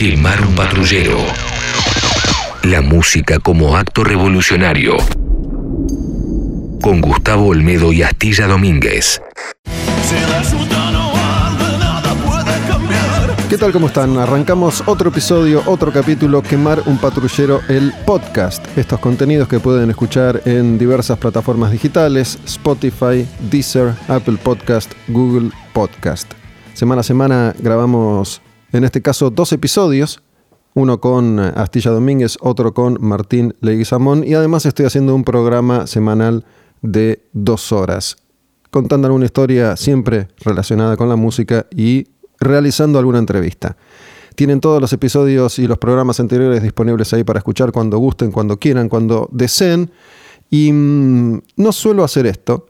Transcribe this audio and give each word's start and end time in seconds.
Quemar 0.00 0.40
un 0.40 0.54
patrullero. 0.54 1.18
La 2.62 2.80
música 2.80 3.38
como 3.38 3.76
acto 3.76 4.02
revolucionario. 4.02 4.96
Con 6.80 7.02
Gustavo 7.02 7.48
Olmedo 7.48 7.92
y 7.92 8.02
Astilla 8.02 8.46
Domínguez. 8.46 9.20
¿Qué 13.50 13.58
tal? 13.58 13.72
¿Cómo 13.72 13.88
están? 13.88 14.16
Arrancamos 14.16 14.82
otro 14.86 15.10
episodio, 15.10 15.62
otro 15.66 15.92
capítulo, 15.92 16.40
Quemar 16.40 16.82
un 16.86 16.96
patrullero, 16.96 17.60
el 17.68 17.92
podcast. 18.06 18.66
Estos 18.78 19.00
contenidos 19.00 19.48
que 19.48 19.60
pueden 19.60 19.90
escuchar 19.90 20.40
en 20.46 20.78
diversas 20.78 21.18
plataformas 21.18 21.72
digitales, 21.72 22.38
Spotify, 22.46 23.28
Deezer, 23.50 23.92
Apple 24.08 24.38
Podcast, 24.42 24.90
Google 25.08 25.50
Podcast. 25.74 26.32
Semana 26.72 27.00
a 27.00 27.04
semana 27.04 27.54
grabamos, 27.58 28.40
en 28.72 28.84
este 28.84 29.02
caso, 29.02 29.30
dos 29.30 29.52
episodios. 29.52 30.22
Uno 30.72 31.00
con 31.00 31.40
Astilla 31.40 31.90
Domínguez, 31.90 32.38
otro 32.40 32.72
con 32.74 32.96
Martín 33.00 33.54
Leguizamón. 33.60 34.22
Y 34.24 34.34
además 34.34 34.66
estoy 34.66 34.86
haciendo 34.86 35.14
un 35.14 35.24
programa 35.24 35.88
semanal 35.88 36.44
de 36.80 37.24
dos 37.32 37.72
horas, 37.72 38.16
contando 38.70 39.06
alguna 39.06 39.24
historia 39.24 39.76
siempre 39.76 40.28
relacionada 40.38 40.96
con 40.96 41.08
la 41.08 41.16
música 41.16 41.66
y 41.74 42.06
realizando 42.38 42.98
alguna 42.98 43.18
entrevista. 43.18 43.76
Tienen 44.36 44.60
todos 44.60 44.80
los 44.80 44.92
episodios 44.92 45.58
y 45.58 45.66
los 45.66 45.78
programas 45.78 46.20
anteriores 46.20 46.62
disponibles 46.62 47.12
ahí 47.12 47.24
para 47.24 47.38
escuchar 47.40 47.72
cuando 47.72 47.98
gusten, 47.98 48.30
cuando 48.30 48.58
quieran, 48.58 48.88
cuando 48.88 49.28
deseen. 49.32 49.90
Y 50.50 50.72
mm, 50.72 51.40
no 51.56 51.72
suelo 51.72 52.04
hacer 52.04 52.26
esto, 52.26 52.66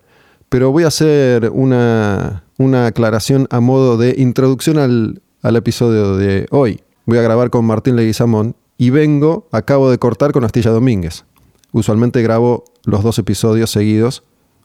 pero 0.48 0.72
voy 0.72 0.84
a 0.84 0.88
hacer 0.88 1.50
una, 1.50 2.44
una 2.56 2.86
aclaración 2.86 3.46
a 3.50 3.60
modo 3.60 3.98
de 3.98 4.14
introducción 4.18 4.78
al, 4.78 5.22
al, 5.42 5.56
episodio 5.56 6.16
de 6.16 6.46
hoy. 6.50 6.80
Voy 7.06 7.18
a 7.18 7.22
grabar 7.22 7.50
con 7.50 7.64
Martín 7.64 7.96
Leguizamón 7.96 8.56
y 8.78 8.90
vengo, 8.90 9.48
acabo 9.52 9.90
de 9.90 9.98
cortar 9.98 10.32
con 10.32 10.44
Astilla 10.44 10.70
Domínguez. 10.70 11.24
Usualmente 11.72 12.22
grabo 12.22 12.64
los 12.84 13.02
dos 13.02 13.18
episodios 13.18 13.70
seguidos 13.70 14.22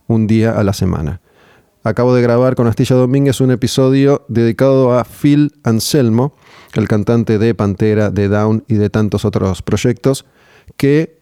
un 0.07 0.27
día 0.27 0.51
a 0.51 0.63
la 0.63 0.73
semana. 0.73 1.21
Acabo 1.83 2.15
de 2.15 2.21
grabar 2.21 2.55
con 2.55 2.67
Astilla 2.67 2.95
Domínguez 2.95 3.41
un 3.41 3.51
episodio 3.51 4.25
dedicado 4.27 4.97
a 4.97 5.03
Phil 5.03 5.53
Anselmo, 5.63 6.33
el 6.73 6.87
cantante 6.87 7.37
de 7.37 7.53
Pantera, 7.53 8.09
de 8.09 8.27
Down 8.27 8.63
y 8.67 8.75
de 8.75 8.89
tantos 8.89 9.23
otros 9.23 9.61
proyectos, 9.61 10.25
que 10.77 11.19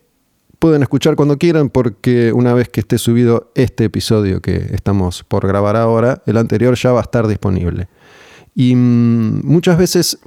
pueden 0.59 0.81
escuchar 0.81 1.17
cuando 1.17 1.37
quieran 1.37 1.69
porque 1.69 2.31
una 2.31 2.53
vez 2.53 2.69
que 2.69 2.79
esté 2.79 2.97
subido 2.97 3.51
este 3.55 3.83
episodio 3.83 4.39
que 4.39 4.69
estamos 4.71 5.25
por 5.25 5.45
grabar 5.45 5.75
ahora, 5.75 6.23
el 6.25 6.37
anterior 6.37 6.75
ya 6.75 6.93
va 6.93 6.99
a 6.99 7.03
estar 7.03 7.27
disponible. 7.27 7.89
Y 8.55 8.75
mm, 8.75 9.41
muchas 9.45 9.77
veces 9.77 10.19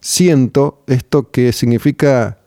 siento 0.00 0.82
esto 0.86 1.30
que 1.30 1.52
significa 1.52 2.38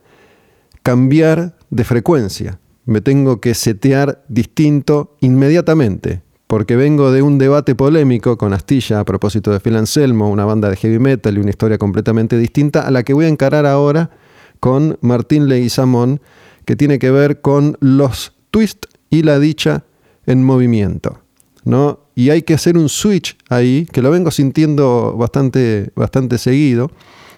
cambiar 0.84 1.58
de 1.70 1.84
frecuencia. 1.84 2.60
Me 2.86 3.02
tengo 3.02 3.42
que 3.42 3.54
setear 3.54 4.24
distinto 4.28 5.16
inmediatamente 5.22 6.22
porque 6.48 6.76
vengo 6.76 7.12
de 7.12 7.22
un 7.22 7.38
debate 7.38 7.76
polémico 7.76 8.38
con 8.38 8.54
Astilla 8.54 9.00
a 9.00 9.06
propósito 9.06 9.52
de 9.52 9.60
Phil 9.60 9.76
Anselmo, 9.76 10.30
una 10.30 10.46
banda 10.46 10.70
de 10.70 10.76
heavy 10.76 11.00
metal 11.00 11.36
y 11.36 11.40
una 11.40 11.50
historia 11.50 11.78
completamente 11.78 12.38
distinta, 12.38 12.82
a 12.82 12.92
la 12.92 13.04
que 13.04 13.14
voy 13.14 13.26
a 13.26 13.30
encarar 13.30 13.66
ahora 13.66 14.12
con 14.60 14.98
Martín 15.02 15.48
Leguizamón, 15.48 16.22
que 16.66 16.76
tiene 16.76 17.00
que 17.00 17.12
ver 17.12 17.42
con 17.42 17.78
los 17.80 18.34
twists 18.52 18.88
y 19.10 19.24
la 19.24 19.40
dicha 19.40 19.86
en 20.26 20.44
movimiento. 20.44 21.25
¿No? 21.66 22.00
Y 22.16 22.30
hay 22.30 22.44
que 22.44 22.54
hacer 22.54 22.78
un 22.78 22.88
switch 22.88 23.38
ahí, 23.50 23.88
que 23.92 24.02
lo 24.02 24.12
vengo 24.12 24.32
sintiendo 24.32 25.16
bastante, 25.18 25.92
bastante 25.96 26.38
seguido, 26.38 26.90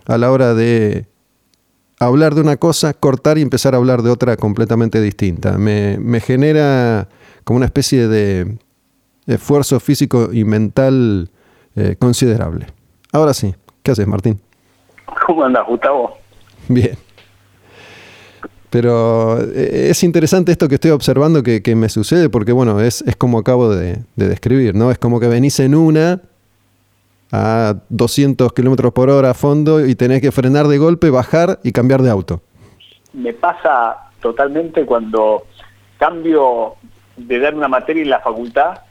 a 0.05 0.17
la 0.17 0.31
hora 0.31 0.53
de 0.53 1.07
hablar 1.99 2.35
de 2.35 2.41
una 2.41 2.57
cosa, 2.57 2.93
cortar 2.93 3.39
y 3.39 3.41
empezar 3.41 3.73
a 3.73 3.77
hablar 3.77 4.03
de 4.03 4.11
otra 4.11 4.37
completamente 4.37 5.01
distinta. 5.01 5.57
Me, 5.57 5.97
me 5.99 6.19
genera 6.19 7.09
como 7.43 7.57
una 7.57 7.65
especie 7.65 8.07
de, 8.07 8.57
esfuerzo 9.25 9.79
físico 9.79 10.29
y 10.31 10.43
mental 10.43 11.29
eh, 11.75 11.95
considerable. 11.99 12.67
Ahora 13.11 13.33
sí, 13.33 13.53
¿qué 13.83 13.91
haces, 13.91 14.07
Martín? 14.07 14.39
¿Cómo 15.25 15.43
andas, 15.43 15.65
Gustavo? 15.67 16.17
Bien. 16.67 16.97
Pero 18.79 19.39
eh, 19.41 19.87
es 19.89 20.03
interesante 20.03 20.51
esto 20.51 20.69
que 20.69 20.75
estoy 20.75 20.91
observando 20.91 21.41
que, 21.41 21.75
me 21.75 21.89
sucede 21.89 22.29
porque, 22.29 22.51
bueno, 22.51 22.79
es, 22.79 23.01
es 23.07 23.15
como 23.15 23.39
acabo 23.39 23.73
de, 23.73 24.03
describir, 24.15 24.75
¿no? 24.75 24.91
Es 24.91 24.99
como 24.99 25.19
que 25.19 25.27
venís 25.27 25.59
en 25.59 25.73
una 25.73 26.21
a 27.31 27.73
200 27.89 28.53
kilómetros 28.53 28.93
por 28.93 29.09
hora 29.09 29.31
a 29.31 29.33
fondo 29.33 29.83
y 29.83 29.95
tenés 29.95 30.21
que 30.21 30.31
frenar 30.31 30.67
de 30.67 30.77
golpe, 30.77 31.09
bajar 31.09 31.57
y 31.63 31.71
cambiar 31.71 32.03
de 32.03 32.11
auto. 32.11 32.39
Me 33.13 33.33
pasa 33.33 33.97
totalmente 34.21 34.85
cuando 34.85 35.47
cambio 35.97 36.75
de 37.15 37.39
dar 37.39 37.55
una 37.55 37.67
materia 37.67 38.03
en 38.03 38.11
la 38.11 38.19
facultad 38.19 38.81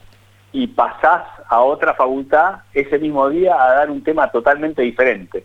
y 0.51 0.67
pasás 0.67 1.23
a 1.49 1.61
otra 1.61 1.95
facultad 1.95 2.57
ese 2.75 2.99
mismo 2.99 3.31
día 3.31 3.55
a 3.55 3.75
dar 3.75 3.91
un 3.93 4.03
tema 4.03 4.33
totalmente 4.33 4.83
diferente. 4.83 5.45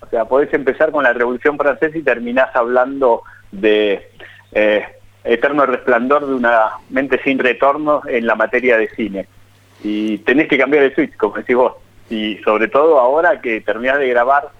O 0.00 0.08
sea, 0.08 0.24
podés 0.24 0.52
empezar 0.52 0.90
con 0.90 1.04
la 1.04 1.12
Revolución 1.12 1.56
Francesa 1.56 1.96
y 1.96 2.02
terminás 2.02 2.54
hablando 2.54 3.22
de 3.52 4.10
eh, 4.52 4.84
Eterno 5.24 5.66
Resplandor 5.66 6.26
de 6.26 6.34
una 6.34 6.70
mente 6.88 7.20
sin 7.22 7.38
retorno 7.38 8.02
en 8.08 8.26
la 8.26 8.34
materia 8.34 8.76
de 8.76 8.88
cine. 8.90 9.26
Y 9.82 10.18
tenés 10.18 10.48
que 10.48 10.58
cambiar 10.58 10.84
el 10.84 10.94
switch, 10.94 11.16
como 11.16 11.36
decís 11.36 11.56
vos. 11.56 11.74
Y 12.08 12.36
sobre 12.38 12.68
todo 12.68 12.98
ahora 12.98 13.40
que 13.40 13.60
terminás 13.60 13.98
de 13.98 14.08
grabar 14.08 14.50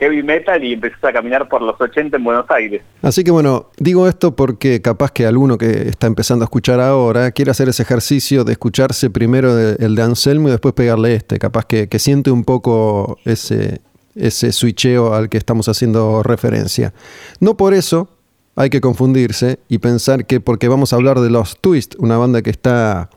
heavy 0.00 0.22
metal 0.22 0.64
y 0.64 0.72
empezás 0.72 1.04
a 1.04 1.12
caminar 1.12 1.48
por 1.48 1.60
los 1.62 1.78
80 1.78 2.16
en 2.16 2.24
Buenos 2.24 2.50
Aires. 2.50 2.82
Así 3.02 3.22
que 3.22 3.30
bueno, 3.30 3.66
digo 3.76 4.08
esto 4.08 4.34
porque 4.34 4.80
capaz 4.80 5.12
que 5.12 5.26
alguno 5.26 5.58
que 5.58 5.88
está 5.88 6.06
empezando 6.06 6.42
a 6.42 6.46
escuchar 6.46 6.80
ahora 6.80 7.30
quiere 7.32 7.50
hacer 7.50 7.68
ese 7.68 7.82
ejercicio 7.82 8.44
de 8.44 8.52
escucharse 8.52 9.10
primero 9.10 9.56
el 9.58 9.94
de 9.94 10.02
Anselmo 10.02 10.48
y 10.48 10.52
después 10.52 10.74
pegarle 10.74 11.14
este, 11.14 11.38
capaz 11.38 11.66
que, 11.66 11.86
siente 11.98 12.30
un 12.30 12.44
poco 12.44 13.18
ese, 13.26 13.82
ese 14.14 14.52
switcheo 14.52 15.14
al 15.14 15.28
que 15.28 15.38
estamos 15.38 15.68
haciendo 15.68 16.22
referencia. 16.22 16.92
No 17.38 17.56
por 17.56 17.74
eso 17.74 18.08
hay 18.56 18.70
que 18.70 18.80
confundirse 18.80 19.60
y 19.68 19.78
pensar 19.78 20.26
que 20.26 20.40
porque 20.40 20.68
vamos 20.68 20.92
a 20.92 20.96
hablar 20.96 21.20
de 21.20 21.30
los 21.30 21.58
Twist, 21.60 21.94
una 21.98 22.18
banda 22.18 22.42
que 22.42 22.50
está 22.50 23.10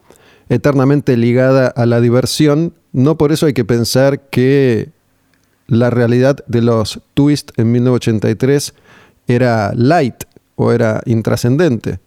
eternamente 0.49 1.17
ligada 1.17 1.67
a 1.67 1.85
la 1.85 2.01
diversión, 2.01 2.73
no 2.91 3.17
por 3.17 3.31
eso 3.31 3.45
hay 3.45 3.53
que 3.53 3.65
pensar 3.65 4.29
que 4.29 4.91
la 5.67 5.89
realidad 5.89 6.37
de 6.47 6.61
los 6.61 7.01
Twist 7.13 7.51
en 7.57 7.71
1983 7.71 8.73
era 9.27 9.73
light 9.75 10.23
o 10.55 10.71
era 10.71 11.01
intrascendente. 11.05 11.99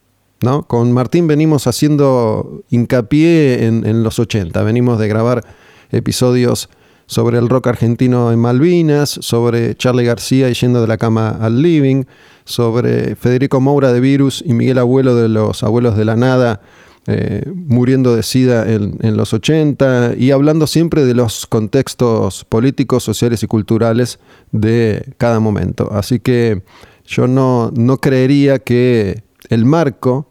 ¿no? 0.43 0.65
Con 0.65 0.93
Martín 0.93 1.27
venimos 1.27 1.67
haciendo 1.67 2.63
hincapié 2.71 3.67
en, 3.67 4.03
los 4.03 4.19
80, 4.19 4.63
venimos 4.63 4.99
de 4.99 5.09
grabar 5.09 5.45
episodios 5.91 6.69
sobre 7.07 7.39
el 7.39 7.49
rock 7.49 7.69
argentino 7.69 8.33
en 8.33 8.39
Malvinas, 8.39 9.11
sobre 9.21 9.75
Charlie 9.77 10.05
García 10.05 10.51
yendo 10.51 10.81
de 10.81 10.89
la 10.89 10.99
cama 10.99 11.31
al 11.41 11.63
living, 11.63 12.05
sobre 12.45 13.17
Federico 13.17 13.61
Moura 13.61 13.93
de 13.93 14.01
Virus 14.01 14.43
y 14.45 14.55
Miguel 14.55 14.79
Abuelo 14.79 15.15
de 15.15 15.29
los 15.29 15.63
Abuelos 15.63 15.97
de 15.97 16.05
la 16.05 16.17
Nada 16.17 16.61
eh, 17.09 17.45
muriendo 17.55 18.17
de 18.17 18.25
SIDA 18.25 18.67
en, 18.69 19.17
los 19.17 19.33
80 19.33 20.15
y 20.19 20.33
hablando 20.33 20.67
siempre 20.67 21.05
de 21.05 21.15
los 21.15 21.47
contextos 21.47 22.45
políticos, 22.45 23.05
sociales 23.05 23.45
y 23.45 23.47
culturales 23.47 24.19
de 24.51 25.15
cada 25.17 25.39
momento. 25.39 25.89
Así 25.93 26.19
que 26.19 26.65
yo 27.05 27.29
no, 27.29 27.71
no 27.77 27.99
creería 27.99 28.59
que 28.59 29.23
el 29.51 29.65
marco 29.65 30.29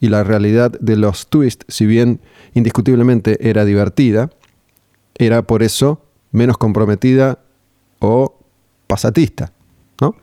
y 0.00 0.08
la 0.08 0.24
realidad 0.24 0.72
de 0.80 0.96
los 0.96 1.28
twists, 1.28 1.66
si 1.68 1.86
bien 1.86 2.20
indiscutiblemente 2.52 3.48
era 3.48 3.64
divertida, 3.64 4.30
era 5.14 5.42
por 5.42 5.62
eso 5.62 6.07
menos 6.32 6.58
comprometida 6.58 7.38
o 8.00 8.34
pasatista, 8.86 9.52
¿no? 10.00 10.14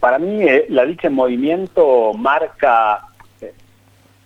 Para 0.00 0.18
mí 0.18 0.42
eh, 0.42 0.66
la 0.68 0.84
dicha 0.84 1.08
en 1.08 1.14
movimiento 1.14 2.12
marca 2.14 3.12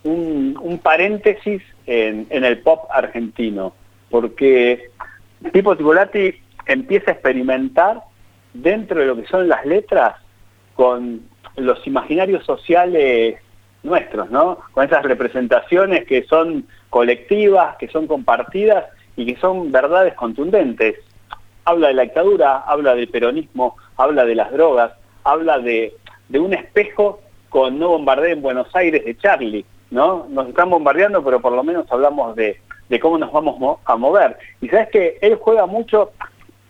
un, 0.06 0.80
paréntesis 0.82 1.62
en, 1.86 2.26
el 2.30 2.58
pop 2.58 2.88
argentino, 2.90 3.74
porque 4.10 4.90
Pipo 5.52 5.76
Tivolati 5.76 6.34
empieza 6.66 7.10
a 7.10 7.14
experimentar 7.14 8.02
dentro 8.54 9.00
de 9.00 9.06
lo 9.06 9.16
que 9.16 9.26
son 9.26 9.48
las 9.48 9.64
letras 9.66 10.16
con 10.74 11.22
los 11.56 11.86
imaginarios 11.86 12.44
sociales 12.44 13.36
nuestros, 13.82 14.30
¿no? 14.30 14.58
Con 14.72 14.84
esas 14.84 15.04
representaciones 15.04 16.04
que 16.06 16.24
son 16.24 16.66
colectivas, 16.90 17.76
que 17.76 17.88
son 17.88 18.06
compartidas 18.06 18.84
y 19.16 19.26
que 19.26 19.40
son 19.40 19.72
verdades 19.72 20.14
contundentes. 20.14 20.96
Habla 21.64 21.88
de 21.88 21.94
la 21.94 22.02
dictadura, 22.02 22.58
habla 22.58 22.94
del 22.94 23.08
peronismo, 23.08 23.76
habla 23.96 24.24
de 24.24 24.34
las 24.34 24.52
drogas, 24.52 24.92
habla 25.24 25.58
de, 25.58 25.94
un 26.34 26.52
espejo 26.52 27.20
con 27.48 27.78
No 27.78 27.88
bombardeo 27.88 28.32
en 28.32 28.42
Buenos 28.42 28.68
Aires 28.74 29.04
de 29.04 29.16
Charlie. 29.16 29.64
¿no? 29.90 30.26
Nos 30.28 30.48
están 30.48 30.70
bombardeando, 30.70 31.24
pero 31.24 31.40
por 31.40 31.52
lo 31.52 31.64
menos 31.64 31.86
hablamos 31.90 32.36
de, 32.36 32.60
cómo 33.00 33.18
nos 33.18 33.32
vamos 33.32 33.78
a 33.84 33.96
mover. 33.96 34.36
Y 34.60 34.68
sabes 34.68 34.88
que 34.90 35.18
él 35.20 35.36
juega 35.36 35.66
mucho, 35.66 36.12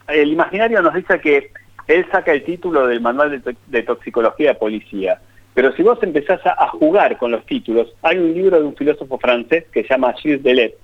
el 0.08 0.32
imaginario 0.32 0.81
nos 0.81 0.94
dice 0.94 1.20
que 1.20 1.50
él 1.88 2.06
saca 2.10 2.32
el 2.32 2.44
título 2.44 2.87
del 2.87 3.00
manual 3.00 3.42
de, 3.66 3.82
toxicología 3.82 4.50
de 4.50 4.54
policía. 4.54 5.20
Pero 5.54 5.72
si 5.72 5.82
vos 5.82 5.99
empezás 6.02 6.40
a, 6.44 6.69
jugar 6.69 7.16
con 7.16 7.31
los 7.31 7.44
títulos, 7.46 7.94
hay 8.02 8.19
un 8.19 8.34
libro 8.34 8.58
de 8.58 8.66
un 8.66 8.76
filósofo 8.76 9.19
francés 9.19 9.64
que 9.72 9.82
se 9.82 9.88
llama 9.88 10.12
Gilles 10.14 10.42
Deleuze, 10.42 10.76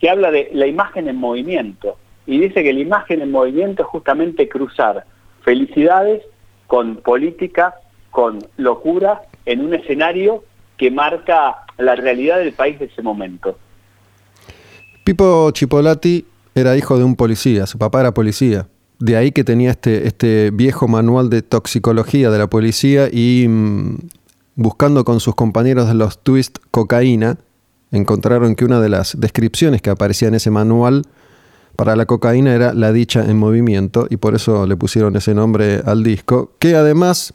que 0.00 0.08
habla 0.08 0.30
de 0.30 0.50
la 0.52 0.66
imagen 0.66 1.08
en 1.08 1.16
movimiento. 1.16 1.96
Y 2.26 2.38
dice 2.38 2.62
que 2.62 2.72
la 2.72 2.80
imagen 2.80 3.22
en 3.22 3.30
movimiento 3.30 3.82
es 3.82 3.88
justamente 3.88 4.48
cruzar 4.48 5.04
felicidades 5.42 6.22
con 6.66 6.96
política, 6.96 7.74
con 8.10 8.38
locura, 8.56 9.22
en 9.46 9.60
un 9.60 9.74
escenario 9.74 10.44
que 10.76 10.90
marca 10.90 11.64
la 11.78 11.94
realidad 11.96 12.38
del 12.38 12.52
país 12.52 12.78
de 12.78 12.86
ese 12.86 13.02
momento. 13.02 13.58
Pipo 15.04 15.50
Chipolati 15.50 16.24
era 16.54 16.76
hijo 16.76 16.96
de 16.96 17.04
un 17.04 17.16
policía, 17.16 17.66
su 17.66 17.78
papá 17.78 18.00
era 18.00 18.14
policía. 18.14 18.68
De 18.98 19.16
ahí 19.16 19.32
que 19.32 19.44
tenía 19.44 19.70
este, 19.70 20.06
este 20.06 20.50
viejo 20.50 20.86
manual 20.86 21.30
de 21.30 21.42
toxicología 21.42 22.30
de 22.30 22.38
la 22.38 22.48
policía 22.48 23.08
y 23.10 23.46
mm, 23.48 23.98
buscando 24.56 25.04
con 25.04 25.20
sus 25.20 25.34
compañeros 25.34 25.88
de 25.88 25.94
los 25.94 26.22
Twist 26.22 26.58
cocaína, 26.70 27.38
encontraron 27.92 28.54
que 28.54 28.64
una 28.64 28.80
de 28.80 28.88
las 28.88 29.18
descripciones 29.18 29.82
que 29.82 29.90
aparecía 29.90 30.28
en 30.28 30.34
ese 30.34 30.50
manual 30.50 31.04
para 31.76 31.96
la 31.96 32.06
cocaína 32.06 32.54
era 32.54 32.74
la 32.74 32.92
dicha 32.92 33.24
en 33.24 33.38
movimiento 33.38 34.06
y 34.10 34.16
por 34.16 34.34
eso 34.34 34.66
le 34.66 34.76
pusieron 34.76 35.16
ese 35.16 35.34
nombre 35.34 35.82
al 35.84 36.02
disco, 36.02 36.52
que 36.58 36.76
además 36.76 37.34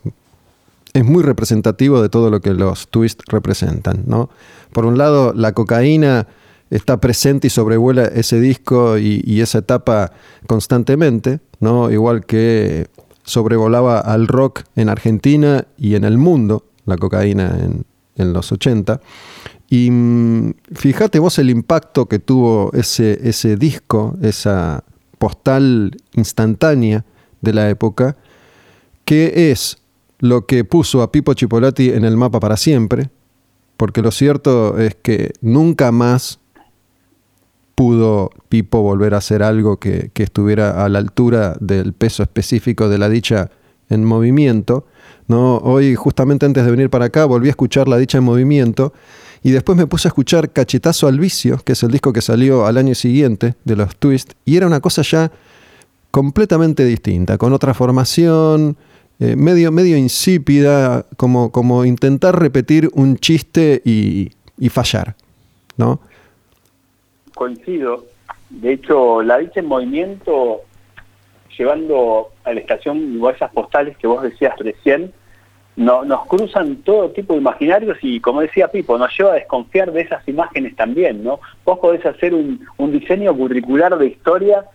es 0.94 1.04
muy 1.04 1.24
representativo 1.24 2.02
de 2.02 2.10
todo 2.10 2.30
lo 2.30 2.42
que 2.42 2.54
los 2.54 2.88
Twist 2.88 3.22
representan. 3.28 4.04
¿no? 4.06 4.30
Por 4.72 4.86
un 4.86 4.98
lado, 4.98 5.34
la 5.34 5.54
cocaína 5.54 6.28
está 6.70 7.00
presente 7.00 7.48
y 7.48 7.50
sobrevuela 7.50 8.06
ese 8.06 8.40
disco 8.40 8.98
y, 8.98 9.42
esa 9.42 9.60
etapa 9.60 10.12
constantemente, 10.48 11.40
¿no? 11.60 11.92
igual 11.92 12.26
que 12.26 12.88
sobrevolaba 13.24 14.00
al 14.00 14.28
rock 14.28 14.62
en 14.76 14.90
Argentina 14.90 15.66
y 15.78 15.96
en 15.96 16.04
el 16.04 16.18
mundo, 16.18 16.66
la 16.86 16.98
cocaína 16.98 17.58
en, 17.60 17.86
en 18.16 18.34
los 18.34 18.52
80. 18.52 19.02
Y 19.70 19.90
mm, 19.92 20.54
fíjate 20.74 21.20
vos 21.20 21.40
el 21.40 21.50
impacto 21.50 22.08
que 22.08 22.20
tuvo 22.20 22.72
ese, 22.74 23.20
ese 23.28 23.58
disco, 23.58 24.18
esa 24.22 24.84
postal 25.18 25.98
instantánea 26.14 27.06
de 27.42 27.54
la 27.54 27.70
época, 27.70 28.18
que 29.06 29.52
es 29.52 29.78
lo 30.20 30.46
que 30.46 30.64
puso 30.64 31.02
a 31.02 31.12
Pipo 31.12 31.34
Chipolati 31.34 31.90
en 31.90 32.06
el 32.06 32.18
mapa 32.18 32.40
para 32.40 32.58
siempre, 32.58 33.10
porque 33.78 34.02
lo 34.02 34.12
cierto 34.12 34.78
es 34.80 34.96
que 34.96 35.34
nunca 35.42 35.92
más 35.92 36.40
pudo 37.76 38.32
Pipo 38.48 38.82
volver 38.82 39.14
a 39.14 39.18
hacer 39.18 39.44
algo 39.44 39.78
que, 39.78 40.10
que, 40.14 40.24
estuviera 40.24 40.84
a 40.84 40.90
la 40.90 41.00
altura 41.00 41.58
del 41.60 41.92
peso 41.94 42.24
específico 42.24 42.88
de 42.88 42.98
la 42.98 43.10
dicha 43.10 43.52
en 43.90 44.06
movimiento. 44.06 44.88
¿No? 45.28 45.58
Hoy, 45.58 45.96
justamente 45.96 46.46
antes 46.46 46.66
de 46.66 46.72
venir 46.72 46.90
para 46.90 47.06
acá, 47.06 47.26
volví 47.26 47.48
a 47.48 47.52
escuchar 47.52 47.88
la 47.88 47.98
dicha 47.98 48.18
en 48.18 48.24
movimiento 48.24 48.94
y 49.44 49.52
después 49.52 49.78
me 49.78 49.86
puse 49.86 50.08
a 50.08 50.10
escuchar 50.10 50.50
Cachetazo 50.52 51.08
al 51.08 51.20
Vicio, 51.20 51.60
que 51.64 51.74
es 51.74 51.84
el 51.84 51.92
disco 51.92 52.12
que 52.12 52.22
salió 52.22 52.66
al 52.66 52.78
año 52.78 52.96
siguiente 52.96 53.54
de 53.64 53.76
los 53.76 53.96
Twist, 53.96 54.34
y 54.44 54.58
era 54.58 54.66
una 54.66 54.80
cosa 54.80 55.04
ya 55.04 55.32
completamente 56.10 56.84
distinta, 56.84 57.38
con 57.38 57.54
otra 57.54 57.74
formación, 57.74 58.76
eh, 59.20 59.36
medio, 59.36 59.72
medio 59.72 59.98
insípida, 59.98 61.06
como, 61.16 61.52
como 61.52 61.86
intentar 61.86 62.40
repetir 62.40 62.90
un 62.94 63.18
chiste 63.18 63.82
y, 63.86 64.32
fallar, 64.70 65.16
¿no? 65.78 66.00
Coincido. 67.34 68.06
De 68.50 68.74
hecho, 68.74 69.22
la 69.22 69.38
dicha 69.38 69.60
en 69.60 69.68
movimiento, 69.68 70.62
llevando 71.58 72.30
a 72.44 72.54
la 72.54 72.60
estación 72.60 73.22
esas 73.34 73.52
postales 73.52 73.98
que 73.98 74.08
vos 74.08 74.22
decías 74.24 74.58
recién, 74.60 75.14
no, 75.76 76.06
nos 76.06 76.26
cruzan 76.28 76.78
todo 76.78 77.12
tipo 77.12 77.34
de 77.34 77.40
imaginarios 77.40 77.98
y 78.02 78.22
como 78.22 78.42
decía 78.42 78.70
Pipo, 78.70 78.98
nos 78.98 79.16
lleva 79.18 79.32
a 79.32 79.36
desconfiar 79.36 79.92
de 79.92 80.02
esas 80.02 80.26
imágenes 80.28 80.76
también, 80.76 81.24
¿no? 81.24 81.40
Vos 81.66 81.80
podés 81.80 82.06
hacer 82.06 82.34
un, 82.34 82.60
diseño 82.92 83.36
curricular 83.36 83.98
de 83.98 84.08
historia 84.08 84.66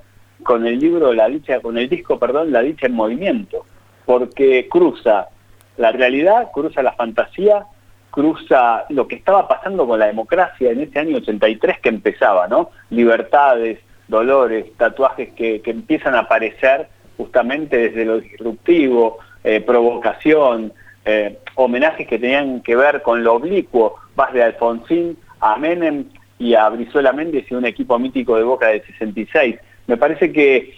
con 0.42 0.66
el 0.66 0.78
libro 0.78 1.14
La 1.14 1.28
dicha, 1.28 1.60
con 1.60 1.78
el 1.78 1.88
disco, 1.88 2.18
perdón, 2.18 2.52
La 2.52 2.60
dicha 2.60 2.86
en 2.86 2.94
movimiento, 2.94 3.64
porque 4.04 4.68
cruza 4.68 5.28
la 5.78 5.92
realidad, 5.92 6.50
cruza 6.52 6.82
la 6.82 6.92
fantasía, 6.92 7.64
cruza 8.10 8.84
lo 8.90 9.08
que 9.08 9.16
estaba 9.16 9.48
pasando 9.48 9.86
con 9.86 9.98
la 9.98 10.06
democracia 10.06 10.70
en 10.70 10.80
ese 10.80 10.98
año 10.98 11.16
83 11.16 11.80
que 11.80 11.88
empezaba, 11.88 12.46
¿no? 12.46 12.70
Libertades, 12.90 13.78
dolores, 14.10 14.66
tatuajes 14.76 15.32
que, 15.32 15.62
que 15.62 15.70
empiezan 15.70 16.14
a 16.14 16.20
aparecer 16.20 16.88
justamente 17.16 17.76
desde 17.76 18.04
lo 18.04 18.20
disruptivo, 18.20 19.18
eh, 19.44 19.60
provocación, 19.60 20.72
eh, 21.04 21.38
homenajes 21.54 22.06
que 22.06 22.18
tenían 22.18 22.62
que 22.62 22.76
ver 22.76 23.02
con 23.02 23.22
lo 23.22 23.34
oblicuo, 23.34 23.96
vas 24.16 24.32
de 24.32 24.42
Alfonsín 24.42 25.16
a 25.40 25.56
Menem 25.56 26.06
y 26.38 26.54
a 26.54 26.68
Brizuela 26.68 27.12
Méndez 27.12 27.44
y 27.50 27.54
un 27.54 27.66
equipo 27.66 27.98
mítico 27.98 28.36
de 28.36 28.42
Boca 28.42 28.68
del 28.68 28.82
66. 28.84 29.56
Me 29.86 29.96
parece 29.96 30.32
que 30.32 30.74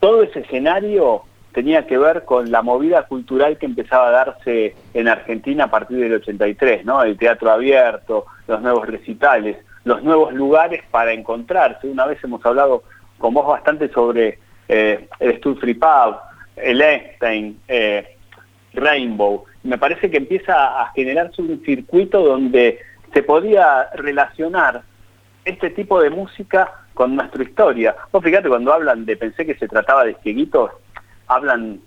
todo 0.00 0.22
ese 0.22 0.40
escenario 0.40 1.22
tenía 1.52 1.86
que 1.86 1.96
ver 1.96 2.24
con 2.24 2.50
la 2.50 2.62
movida 2.62 3.02
cultural 3.04 3.56
que 3.58 3.66
empezaba 3.66 4.08
a 4.08 4.12
darse 4.12 4.74
en 4.92 5.08
Argentina 5.08 5.64
a 5.64 5.70
partir 5.70 5.98
del 5.98 6.14
83, 6.14 6.84
¿no? 6.84 7.02
El 7.02 7.16
teatro 7.16 7.50
abierto, 7.50 8.26
los 8.46 8.60
nuevos 8.60 8.86
recitales, 8.86 9.56
los 9.86 10.02
nuevos 10.02 10.34
lugares 10.34 10.82
para 10.90 11.12
encontrarse. 11.12 11.86
Una 11.86 12.06
vez 12.06 12.22
hemos 12.24 12.44
hablado 12.44 12.82
con 13.18 13.32
vos 13.32 13.46
bastante 13.46 13.88
sobre 13.88 14.40
eh, 14.66 15.08
el 15.20 15.38
Stuhl 15.38 15.60
Free 15.60 15.74
Pub, 15.74 16.16
el 16.56 16.82
Einstein, 16.82 17.60
eh, 17.68 18.16
Rainbow. 18.74 19.44
Me 19.62 19.78
parece 19.78 20.10
que 20.10 20.16
empieza 20.16 20.82
a 20.82 20.92
generarse 20.92 21.40
un 21.40 21.62
circuito 21.64 22.20
donde 22.20 22.80
se 23.14 23.22
podía 23.22 23.88
relacionar 23.94 24.82
este 25.44 25.70
tipo 25.70 26.00
de 26.02 26.10
música 26.10 26.68
con 26.92 27.14
nuestra 27.14 27.44
historia. 27.44 27.94
Vos 28.10 28.24
fíjate, 28.24 28.48
cuando 28.48 28.72
hablan 28.72 29.06
de, 29.06 29.16
pensé 29.16 29.46
que 29.46 29.54
se 29.54 29.68
trataba 29.68 30.04
de 30.04 30.16
cieguitos, 30.16 30.72
hablan 31.28 31.80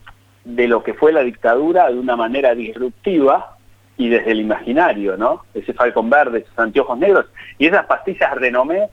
de 0.45 0.69
lo 0.69 0.83
que 0.83 0.93
fue 0.93 1.11
la 1.11 1.21
dictadura 1.21 1.89
de 1.89 1.99
una 1.99 2.15
manera 2.15 2.55
disruptiva 2.55 3.57
y 3.99 4.07
desde 4.07 4.31
el 4.31 4.39
imaginario, 4.39 5.17
¿no? 5.17 5.43
Ese 5.53 5.73
falcón 5.73 6.09
verde, 6.09 6.39
esos 6.39 6.57
anteojos 6.57 6.97
negros 6.97 7.25
y 7.57 7.67
esas 7.67 7.85
pastillas 7.85 8.33
Renomé 8.33 8.87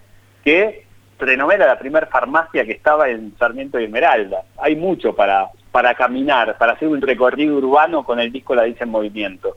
que 0.45 0.85
Renomé 1.19 1.55
era 1.55 1.69
la 1.69 1.79
primera 1.79 2.09
farmacia 2.09 2.67
que 2.67 2.73
estaba 2.73 3.09
en 3.09 3.33
Sarmiento 3.39 3.79
y 3.79 3.85
Esmeralda. 3.85 4.43
Hay 4.59 4.75
mucho 4.75 5.15
para, 5.15 5.49
para 5.71 5.95
caminar, 5.95 6.59
para 6.59 6.73
hacer 6.73 6.89
un 6.89 7.01
recorrido 7.01 7.57
urbano 7.57 8.05
con 8.05 8.19
el 8.19 8.33
disco 8.33 8.57
La 8.57 8.65
Dicha 8.65 8.83
en 8.83 8.91
Movimiento. 8.91 9.57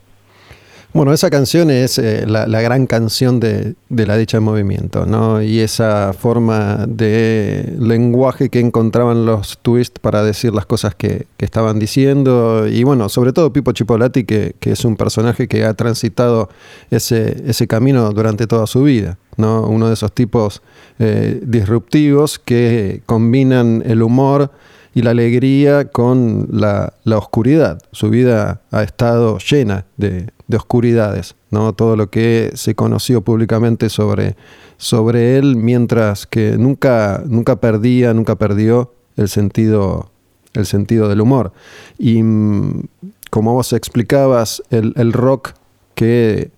Bueno, 0.91 1.13
esa 1.13 1.29
canción 1.29 1.69
es 1.69 1.99
eh, 1.99 2.25
la, 2.25 2.61
gran 2.61 2.87
canción 2.87 3.39
de, 3.39 3.75
La 3.89 4.17
Dicha 4.17 4.37
en 4.37 4.43
Movimiento, 4.43 5.05
¿no? 5.05 5.39
Y 5.39 5.59
esa 5.59 6.13
forma 6.13 6.85
de 6.87 7.75
lenguaje 7.79 8.49
que 8.49 8.59
encontraban 8.59 9.27
los 9.27 9.59
twists 9.59 9.99
para 9.99 10.23
decir 10.23 10.51
las 10.51 10.65
cosas 10.65 10.95
que, 10.95 11.27
estaban 11.37 11.77
diciendo. 11.77 12.67
Y 12.67 12.83
bueno, 12.83 13.07
sobre 13.07 13.33
todo 13.33 13.53
Pipo 13.53 13.71
Chipolati, 13.71 14.23
que, 14.23 14.55
es 14.61 14.83
un 14.83 14.95
personaje 14.95 15.47
que 15.47 15.63
ha 15.63 15.75
transitado 15.75 16.49
ese, 16.89 17.43
ese 17.45 17.67
camino 17.67 18.11
durante 18.11 18.47
toda 18.47 18.65
su 18.65 18.83
vida, 18.83 19.19
¿no? 19.37 19.67
Uno 19.67 19.89
de 19.89 19.93
esos 19.93 20.11
tipos 20.11 20.63
eh, 20.97 21.39
disruptivos 21.43 22.39
que 22.39 23.03
combinan 23.05 23.83
el 23.85 24.01
humor 24.01 24.51
y 24.93 25.01
la 25.01 25.11
alegría 25.11 25.85
con 25.85 26.47
la, 26.51 26.93
oscuridad. 27.05 27.79
Su 27.91 28.09
vida 28.09 28.61
ha 28.71 28.83
estado 28.83 29.37
llena 29.37 29.85
de, 29.97 30.29
oscuridades, 30.57 31.35
¿no? 31.51 31.73
todo 31.73 31.95
lo 31.95 32.09
que 32.09 32.51
se 32.55 32.75
conoció 32.75 33.21
públicamente 33.21 33.89
sobre, 33.89 34.35
sobre 34.77 35.37
él, 35.37 35.55
mientras 35.55 36.25
que 36.25 36.57
nunca, 36.57 37.23
nunca 37.25 37.57
perdía, 37.57 38.13
nunca 38.13 38.35
perdió 38.35 38.93
el 39.15 39.29
sentido, 39.29 40.11
el 40.53 40.65
sentido 40.65 41.07
del 41.07 41.21
humor. 41.21 41.51
Y 41.97 42.23
mm, 42.23 42.83
como 43.29 43.53
vos 43.53 43.73
explicabas, 43.73 44.63
el, 44.69 44.93
el 44.95 45.13
rock 45.13 45.53
que 45.93 46.51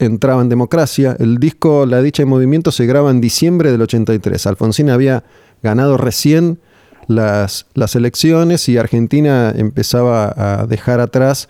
entraba 0.00 0.42
en 0.42 0.48
democracia. 0.48 1.14
El 1.18 1.38
disco 1.38 1.86
La 1.86 2.02
Dicha 2.02 2.22
en 2.22 2.28
Movimiento 2.28 2.72
se 2.72 2.86
graba 2.86 3.10
en 3.10 3.20
diciembre 3.20 3.70
del 3.70 3.82
83. 3.82 4.46
Alfonsín 4.46 4.90
había 4.90 5.24
ganado 5.62 5.96
recién 5.96 6.58
las, 7.06 7.66
las 7.74 7.94
elecciones 7.96 8.68
y 8.68 8.78
Argentina 8.78 9.52
empezaba 9.54 10.34
a 10.36 10.66
dejar 10.66 11.00
atrás 11.00 11.48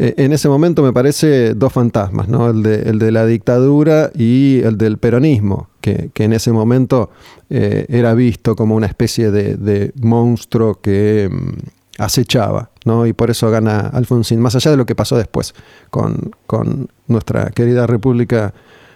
eh, 0.00 0.14
en 0.16 0.32
ese 0.32 0.48
momento 0.48 0.84
me 0.84 0.92
parece 0.92 1.54
dos 1.54 1.72
fantasmas, 1.72 2.28
¿no? 2.28 2.48
el, 2.48 2.62
de, 2.62 3.10
la 3.10 3.26
dictadura 3.26 4.12
y 4.14 4.60
el 4.62 4.78
del 4.78 4.98
peronismo, 4.98 5.68
que, 5.80 6.10
en 6.14 6.32
ese 6.32 6.52
momento 6.52 7.10
eh, 7.50 7.84
era 7.88 8.14
visto 8.14 8.54
como 8.54 8.76
una 8.76 8.86
especie 8.86 9.32
de, 9.32 9.92
monstruo 10.00 10.80
que 10.80 11.28
mm, 11.28 12.00
acechaba, 12.00 12.70
¿no? 12.84 13.06
y 13.06 13.12
por 13.12 13.28
eso 13.28 13.50
gana 13.50 13.80
Alfonsín, 13.80 14.40
más 14.40 14.54
allá 14.54 14.70
de 14.70 14.76
lo 14.76 14.86
que 14.86 14.94
pasó 14.94 15.16
después 15.16 15.52
con, 15.90 16.30
con 16.46 16.88
nuestra 17.08 17.50
querida 17.50 17.88
República 17.88 18.54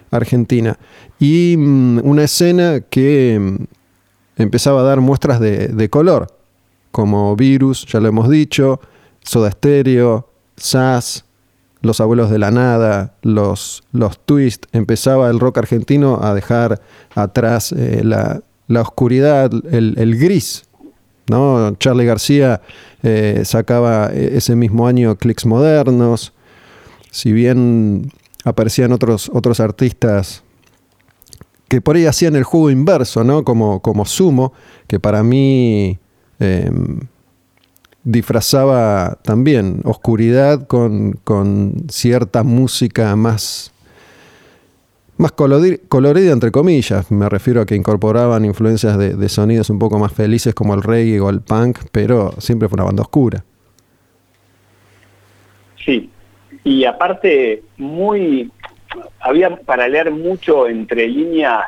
Argentina. 0.09 0.79
Y 1.19 1.55
mm, 1.57 1.99
una 2.03 2.23
escena 2.23 2.79
que 2.79 3.37
mm, 3.41 4.41
empezaba 4.41 4.79
a 4.79 4.83
dar 4.83 5.01
muestras 5.01 5.41
de, 5.41 5.89
color, 5.89 6.27
como 6.91 7.35
Virus, 7.35 7.85
ya 7.87 7.99
lo 7.99 8.07
hemos 8.07 8.29
dicho, 8.29 8.79
Soda 9.21 9.51
Stereo, 9.51 10.29
SAS, 10.57 11.25
Los 11.81 11.99
Abuelos 11.99 12.29
de 12.29 12.39
la 12.39 12.51
Nada, 12.51 13.15
los, 13.21 13.83
los 13.91 14.19
Twist. 14.25 14.65
Empezaba 14.71 15.29
el 15.29 15.39
rock 15.39 15.59
argentino 15.59 16.19
a 16.21 16.33
dejar 16.33 16.81
atrás 17.15 17.71
eh, 17.71 18.01
la, 18.03 18.41
oscuridad, 18.81 19.51
el, 19.71 20.17
gris. 20.17 20.65
¿no? 21.27 21.75
Charlie 21.79 22.05
García 22.05 22.61
eh, 23.01 23.41
sacaba 23.45 24.07
ese 24.13 24.55
mismo 24.55 24.87
año 24.87 25.15
Clicks 25.17 25.45
Modernos. 25.45 26.33
Si 27.11 27.31
bien 27.31 28.11
aparecían 28.43 28.91
otros, 28.91 29.29
otros 29.33 29.59
artistas 29.59 30.43
que 31.73 31.81
por 31.81 31.95
ahí 31.95 32.05
hacían 32.05 32.35
el 32.35 32.43
juego 32.43 32.69
inverso, 32.69 33.23
¿no? 33.23 33.43
Como, 33.43 33.81
como 33.81 34.05
Sumo, 34.05 34.53
que 34.85 34.99
para 34.99 35.23
mí 35.23 35.97
em, 36.39 36.99
disfrazaba 38.03 39.17
también 39.23 39.81
oscuridad 39.85 40.67
con, 40.67 41.19
cierta 41.89 42.43
música 42.43 43.15
más, 43.15 43.73
más 45.17 45.31
colorida, 45.31 46.31
entre 46.31 46.51
comillas. 46.51 47.11
Me 47.11 47.29
refiero 47.29 47.61
a 47.61 47.65
que 47.65 47.75
incorporaban 47.75 48.45
influencias 48.45 48.97
de, 48.97 49.15
de, 49.15 49.29
sonidos 49.29 49.69
un 49.69 49.79
poco 49.79 49.99
más 49.99 50.13
felices 50.13 50.53
como 50.53 50.73
el 50.73 50.83
reggae 50.83 51.19
o 51.19 51.29
el 51.29 51.41
punk, 51.41 51.79
pero 51.91 52.33
siempre 52.39 52.67
fue 52.67 52.75
una 52.75 52.85
banda 52.85 53.03
oscura. 53.03 53.43
Sí, 55.83 56.09
y 56.63 56.85
aparte 56.85 57.63
muy 57.77 58.51
había 59.19 59.55
para 59.55 59.87
leer 59.87 60.11
mucho 60.11 60.67
entre 60.67 61.07
líneas 61.07 61.63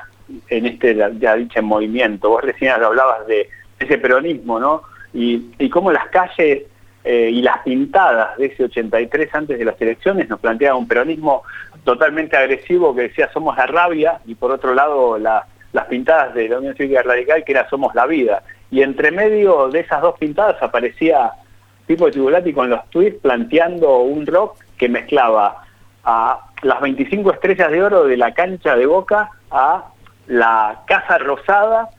en 0.50 0.66
este 0.66 0.96
ya 1.20 1.36
dicho 1.36 1.62
movimiento. 1.62 2.30
Vos 2.30 2.44
recién 2.44 2.72
hablabas 2.72 3.28
de 3.28 3.50
ese 3.80 3.98
peronismo, 3.98 4.60
¿no? 4.60 4.84
Y, 5.16 5.52
y 5.58 5.70
cómo 5.70 5.92
las 5.92 6.08
calles 6.10 6.64
eh, 7.04 7.30
y 7.32 7.42
las 7.42 7.60
pintadas 7.60 8.38
de 8.38 8.48
ese 8.48 8.66
83 8.66 9.34
antes 9.34 9.58
de 9.58 9.66
las 9.66 9.80
elecciones 9.82 10.30
nos 10.30 10.40
planteaban 10.40 10.80
un 10.82 10.88
peronismo 10.88 11.44
totalmente 11.84 12.36
agresivo 12.36 12.96
que 12.96 13.04
decía 13.04 13.30
somos 13.32 13.56
la 13.58 13.66
rabia 13.68 14.20
y 14.26 14.36
por 14.36 14.52
otro 14.52 14.74
lado 14.74 15.18
las 15.18 15.86
pintadas 15.88 16.34
de 16.34 16.50
la 16.50 16.58
Unión 16.58 16.76
Cívica 16.76 17.04
Radical 17.04 17.44
que 17.44 17.52
era 17.52 17.70
somos 17.70 17.96
la 17.96 18.06
vida. 18.06 18.44
Y 18.72 18.82
entre 18.82 19.12
medio 19.12 19.70
de 19.70 19.80
esas 19.80 20.02
dos 20.02 20.18
pintadas 20.20 20.62
aparecía 20.62 21.32
Tipo 21.88 22.10
Chibulati 22.10 22.52
con 22.52 22.70
los 22.70 22.90
tweets 22.90 23.22
planteando 23.22 24.00
un 24.00 24.26
rock 24.26 24.58
que 24.78 24.90
mezclaba 24.90 25.64
a 26.04 26.40
las 26.64 26.82
25 26.82 27.34
estrellas 27.34 27.72
de 27.72 27.84
oro 27.84 28.06
de 28.06 28.18
la 28.18 28.34
cancha 28.34 28.76
de 28.76 28.88
Boca 28.88 29.30
a 29.52 29.86
la 30.28 30.82
Casa 30.88 31.20
Rosada, 31.20 31.90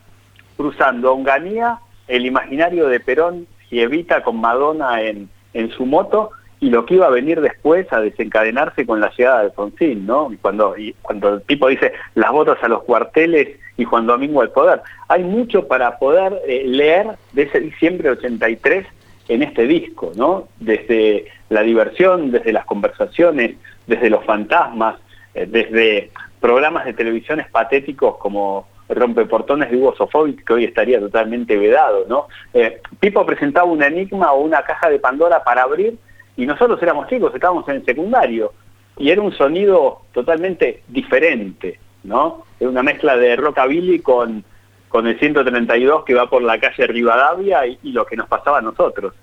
cruzando 0.57 1.13
Onganía, 1.13 1.79
el 2.07 2.25
imaginario 2.25 2.87
de 2.87 2.99
Perón 2.99 3.47
y 3.69 3.81
Evita 3.81 4.23
con 4.23 4.39
Madonna 4.39 5.01
en, 5.01 5.29
su 5.75 5.85
moto, 5.85 6.31
y 6.59 6.69
lo 6.69 6.85
que 6.85 6.95
iba 6.95 7.07
a 7.07 7.11
venir 7.11 7.41
después 7.41 7.91
a 7.91 7.99
desencadenarse 7.99 8.85
con 8.85 8.99
la 8.99 9.11
llegada 9.15 9.39
de 9.39 9.45
Alfonsín, 9.45 10.05
¿no? 10.05 10.31
Y 10.31 10.37
cuando, 10.37 10.77
y 10.77 10.93
cuando 11.01 11.35
el 11.35 11.41
tipo 11.43 11.67
dice 11.67 11.93
las 12.15 12.31
votos 12.31 12.57
a 12.61 12.67
los 12.67 12.83
cuarteles 12.83 13.57
y 13.75 13.83
Juan 13.83 14.07
Domingo 14.07 14.41
al 14.41 14.51
poder. 14.51 14.81
Hay 15.07 15.23
mucho 15.23 15.67
para 15.67 15.97
poder 15.97 16.39
eh, 16.47 16.63
leer 16.65 17.17
de 17.33 17.43
ese 17.43 17.59
diciembre 17.59 18.09
83 18.09 18.85
en 19.29 19.43
este 19.43 19.67
disco, 19.67 20.11
¿no? 20.15 20.47
Desde 20.59 21.25
la 21.49 21.61
diversión, 21.61 22.31
desde 22.31 22.53
las 22.53 22.65
conversaciones, 22.65 23.55
desde 23.85 24.09
los 24.09 24.23
fantasmas, 24.25 24.97
eh, 25.33 25.45
desde 25.47 26.11
programas 26.39 26.85
de 26.85 26.93
televisiones 26.93 27.47
patéticos 27.49 28.17
como 28.17 28.67
Rompeportones 28.89 29.69
de 29.69 29.77
Hugo 29.77 29.95
Sofovich, 29.95 30.43
que 30.43 30.53
hoy 30.53 30.63
estaría 30.63 30.99
totalmente 30.99 31.57
vedado, 31.57 32.05
¿no? 32.07 32.27
Eh, 32.53 32.81
Pipo 32.99 33.25
presentaba 33.25 33.65
un 33.65 33.83
enigma 33.83 34.31
o 34.31 34.41
una 34.41 34.61
caja 34.63 34.89
de 34.89 34.99
Pandora 34.99 35.43
para 35.43 35.63
abrir 35.63 35.97
y 36.35 36.45
nosotros 36.45 36.81
éramos 36.81 37.07
chicos, 37.07 37.33
estábamos 37.33 37.67
en 37.69 37.77
el 37.77 37.85
secundario 37.85 38.53
y 38.97 39.09
era 39.09 39.21
un 39.21 39.33
sonido 39.33 40.01
totalmente 40.13 40.83
diferente, 40.87 41.79
¿no? 42.03 42.43
Era 42.59 42.69
una 42.69 42.83
mezcla 42.83 43.17
de 43.17 43.35
rockabilly 43.35 43.99
con, 43.99 44.43
con 44.87 45.07
el 45.07 45.19
132 45.19 46.05
que 46.05 46.13
va 46.13 46.29
por 46.29 46.41
la 46.41 46.59
calle 46.59 46.87
Rivadavia 46.87 47.65
y 47.67 47.91
lo 47.91 48.05
que 48.05 48.15
nos 48.15 48.27
pasaba 48.27 48.59
a 48.59 48.61
nosotros. 48.61 49.13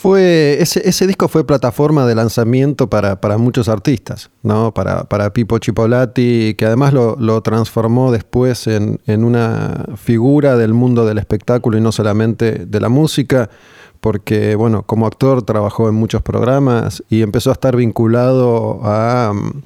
Fue, 0.00 0.56
ese, 0.62 0.88
ese, 0.88 1.06
disco 1.06 1.28
fue 1.28 1.44
plataforma 1.44 2.06
de 2.06 2.14
lanzamiento 2.14 2.88
para, 2.88 3.18
muchos 3.36 3.68
artistas, 3.68 4.30
¿no? 4.42 4.72
Para, 4.72 5.04
para 5.04 5.30
Pipo 5.34 5.58
Chipolati, 5.58 6.54
que 6.54 6.64
además 6.64 6.94
lo, 6.94 7.42
transformó 7.42 8.10
después 8.10 8.66
en, 8.66 8.98
una 9.06 9.84
figura 9.96 10.56
del 10.56 10.72
mundo 10.72 11.04
del 11.04 11.18
espectáculo 11.18 11.76
y 11.76 11.82
no 11.82 11.92
solamente 11.92 12.64
de 12.64 12.80
la 12.80 12.88
música, 12.88 13.50
porque, 14.00 14.54
bueno, 14.54 14.84
como 14.84 15.06
actor 15.06 15.42
trabajó 15.42 15.90
en 15.90 15.96
muchos 15.96 16.22
programas 16.22 17.04
y 17.10 17.20
empezó 17.20 17.50
a 17.50 17.52
estar 17.52 17.76
vinculado 17.76 18.80
a 18.82 19.34
mm, 19.34 19.62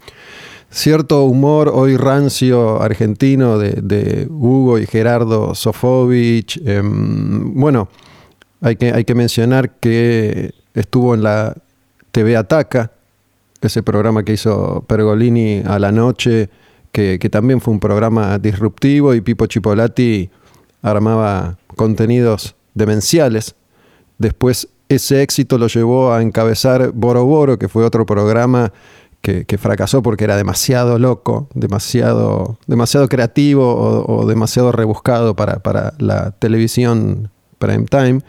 cierto 0.68 1.22
humor 1.22 1.70
hoy 1.72 1.96
rancio 1.96 2.82
argentino 2.82 3.56
de, 3.56 4.26
Hugo 4.28 4.80
y 4.80 4.86
Gerardo 4.86 5.54
Sofovich. 5.54 6.60
Em, 6.66 7.54
bueno, 7.54 7.88
hay 8.64 8.76
que, 8.76 8.92
hay 8.92 9.04
que 9.04 9.14
mencionar 9.14 9.72
que 9.72 10.54
estuvo 10.72 11.14
en 11.14 11.22
la 11.22 11.54
TV 12.12 12.34
Ataca, 12.34 12.92
ese 13.60 13.82
programa 13.82 14.24
que 14.24 14.32
hizo 14.32 14.84
Pergolini 14.88 15.62
a 15.66 15.78
la 15.78 15.92
noche, 15.92 16.48
que, 16.90 17.18
también 17.30 17.60
fue 17.60 17.74
un 17.74 17.80
programa 17.80 18.38
disruptivo 18.38 19.14
y 19.14 19.20
Pipo 19.20 19.46
Chipolati 19.46 20.30
armaba 20.80 21.58
contenidos 21.76 22.56
demenciales. 22.72 23.54
Después 24.16 24.68
ese 24.88 25.22
éxito 25.22 25.58
lo 25.58 25.66
llevó 25.66 26.14
a 26.14 26.22
encabezar 26.22 26.92
Boro 26.92 27.26
Boro, 27.26 27.58
que 27.58 27.68
fue 27.68 27.84
otro 27.84 28.06
programa 28.06 28.72
que, 29.20 29.58
fracasó 29.58 30.02
porque 30.02 30.24
era 30.24 30.36
demasiado 30.36 30.98
loco, 30.98 31.48
demasiado, 31.54 32.56
demasiado 32.66 33.08
creativo 33.08 33.74
o, 33.74 34.20
o 34.20 34.26
demasiado 34.26 34.72
rebuscado 34.72 35.36
para, 35.36 35.58
para, 35.58 35.92
la 35.98 36.30
televisión 36.30 37.30
prime 37.64 37.86
time. 37.86 38.20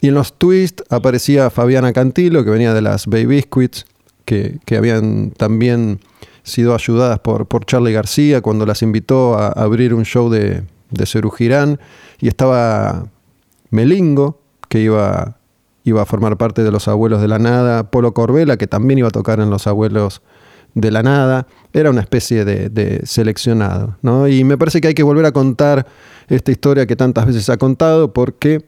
Y 0.00 0.08
en 0.08 0.14
los 0.14 0.32
twists 0.38 0.84
aparecía 0.90 1.50
Fabiana 1.50 1.92
Cantilo, 1.92 2.44
que 2.44 2.50
venía 2.50 2.72
de 2.72 2.82
las 2.82 3.06
Baby 3.06 3.26
Biscuits, 3.26 3.86
que, 4.24 4.60
habían 4.76 5.30
también 5.30 6.00
sido 6.42 6.74
ayudadas 6.74 7.18
por, 7.20 7.46
por 7.46 7.64
Charlie 7.64 7.92
García 7.92 8.40
cuando 8.40 8.64
las 8.66 8.82
invitó 8.82 9.36
a 9.36 9.48
abrir 9.48 9.94
un 9.94 10.04
show 10.04 10.30
de, 10.30 10.62
de 10.90 11.06
Cerú 11.06 11.30
Girán. 11.30 11.80
Y 12.20 12.28
estaba 12.28 13.06
Melingo, 13.70 14.40
que 14.68 14.80
iba, 14.80 15.38
iba 15.84 16.02
a 16.02 16.06
formar 16.06 16.36
parte 16.36 16.62
de 16.62 16.70
Los 16.70 16.88
Abuelos 16.88 17.20
de 17.20 17.28
la 17.28 17.38
Nada. 17.38 17.90
Polo 17.90 18.12
Corbela, 18.14 18.56
que 18.56 18.66
también 18.66 18.98
iba 18.98 19.08
a 19.08 19.12
tocar 19.12 19.40
en 19.40 19.50
Los 19.50 19.66
Abuelos 19.66 20.22
de 20.74 20.90
la 20.90 21.02
Nada. 21.02 21.46
Era 21.72 21.90
una 21.90 22.00
especie 22.00 22.44
de, 22.44 23.00
seleccionado. 23.04 23.96
¿no? 24.02 24.28
Y 24.28 24.44
me 24.44 24.58
parece 24.58 24.80
que 24.80 24.88
hay 24.88 24.94
que 24.94 25.02
volver 25.02 25.26
a 25.26 25.32
contar 25.32 25.86
esta 26.28 26.50
historia 26.50 26.86
que 26.86 26.96
tantas 26.96 27.26
veces 27.26 27.44
se 27.44 27.52
ha 27.52 27.56
contado 27.56 28.12
porque 28.12 28.64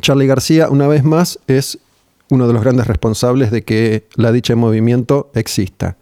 Charlie 0.00 0.26
García, 0.26 0.68
una 0.68 0.86
vez 0.86 1.04
más, 1.04 1.38
es 1.46 1.78
uno 2.30 2.46
de 2.46 2.52
los 2.52 2.62
grandes 2.62 2.86
responsables 2.86 3.50
de 3.50 3.62
que 3.62 4.06
la 4.16 4.32
dicha 4.32 4.54
movimiento 4.54 5.30
exista. 5.34 5.96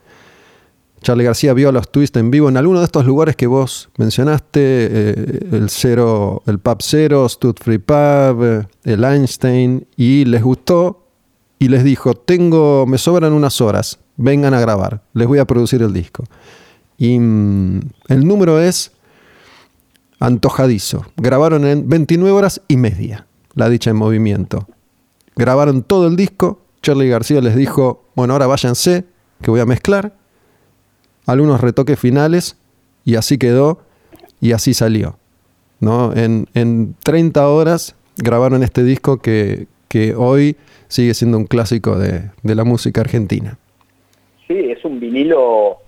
Charlie 1.02 1.24
García 1.24 1.52
vio 1.52 1.68
a 1.68 1.72
los 1.72 1.90
Twist 1.90 2.16
en 2.16 2.30
vivo 2.30 2.48
en 2.48 2.56
alguno 2.56 2.80
de 2.80 2.86
estos 2.86 3.04
lugares 3.06 3.36
que 3.36 3.46
vos 3.46 3.90
mencionaste, 3.96 4.60
eh, 4.60 5.40
el 5.52 5.70
Cero, 5.70 6.42
el 6.46 6.58
Pub 6.58 6.78
Cero, 6.80 7.28
Stud 7.28 7.54
Free 7.60 7.78
Pub, 7.78 8.42
eh, 8.42 8.66
el 8.84 9.04
Einstein, 9.04 9.86
y 9.96 10.24
les 10.24 10.42
gustó 10.42 11.06
y 11.58 11.68
les 11.68 11.84
dijo, 11.84 12.14
tengo, 12.14 12.86
me 12.86 12.98
sobran 12.98 13.32
unas 13.32 13.60
horas, 13.60 14.00
vengan 14.16 14.54
a 14.54 14.60
grabar, 14.60 15.02
les 15.12 15.26
voy 15.26 15.38
a 15.38 15.44
producir 15.44 15.82
el 15.82 15.92
disco. 15.92 16.24
Y 16.98 17.18
mm, 17.18 17.80
el 18.08 18.26
número 18.26 18.60
es 18.60 18.92
antojadizo. 20.18 21.06
Grabaron 21.16 21.66
en 21.66 21.88
29 21.88 22.32
horas 22.32 22.62
y 22.68 22.76
media 22.76 23.26
la 23.54 23.68
dicha 23.68 23.90
en 23.90 23.96
movimiento. 23.96 24.68
Grabaron 25.34 25.82
todo 25.82 26.06
el 26.06 26.16
disco, 26.16 26.60
Charlie 26.82 27.08
García 27.08 27.40
les 27.40 27.56
dijo, 27.56 28.04
bueno, 28.14 28.34
ahora 28.34 28.46
váyanse, 28.46 29.04
que 29.42 29.50
voy 29.50 29.60
a 29.60 29.66
mezclar, 29.66 30.14
algunos 31.26 31.60
retoques 31.60 31.98
finales, 31.98 32.56
y 33.04 33.16
así 33.16 33.38
quedó, 33.38 33.82
y 34.40 34.52
así 34.52 34.72
salió. 34.72 35.18
¿no? 35.80 36.14
En, 36.14 36.48
en 36.54 36.94
30 37.02 37.46
horas 37.48 37.96
grabaron 38.16 38.62
este 38.62 38.82
disco 38.82 39.18
que, 39.18 39.68
que 39.88 40.14
hoy 40.14 40.56
sigue 40.88 41.14
siendo 41.14 41.38
un 41.38 41.46
clásico 41.46 41.98
de, 41.98 42.30
de 42.42 42.54
la 42.54 42.64
música 42.64 43.00
argentina. 43.00 43.58
Sí, 44.46 44.70
es 44.70 44.84
un 44.84 45.00
vinilo 45.00 45.78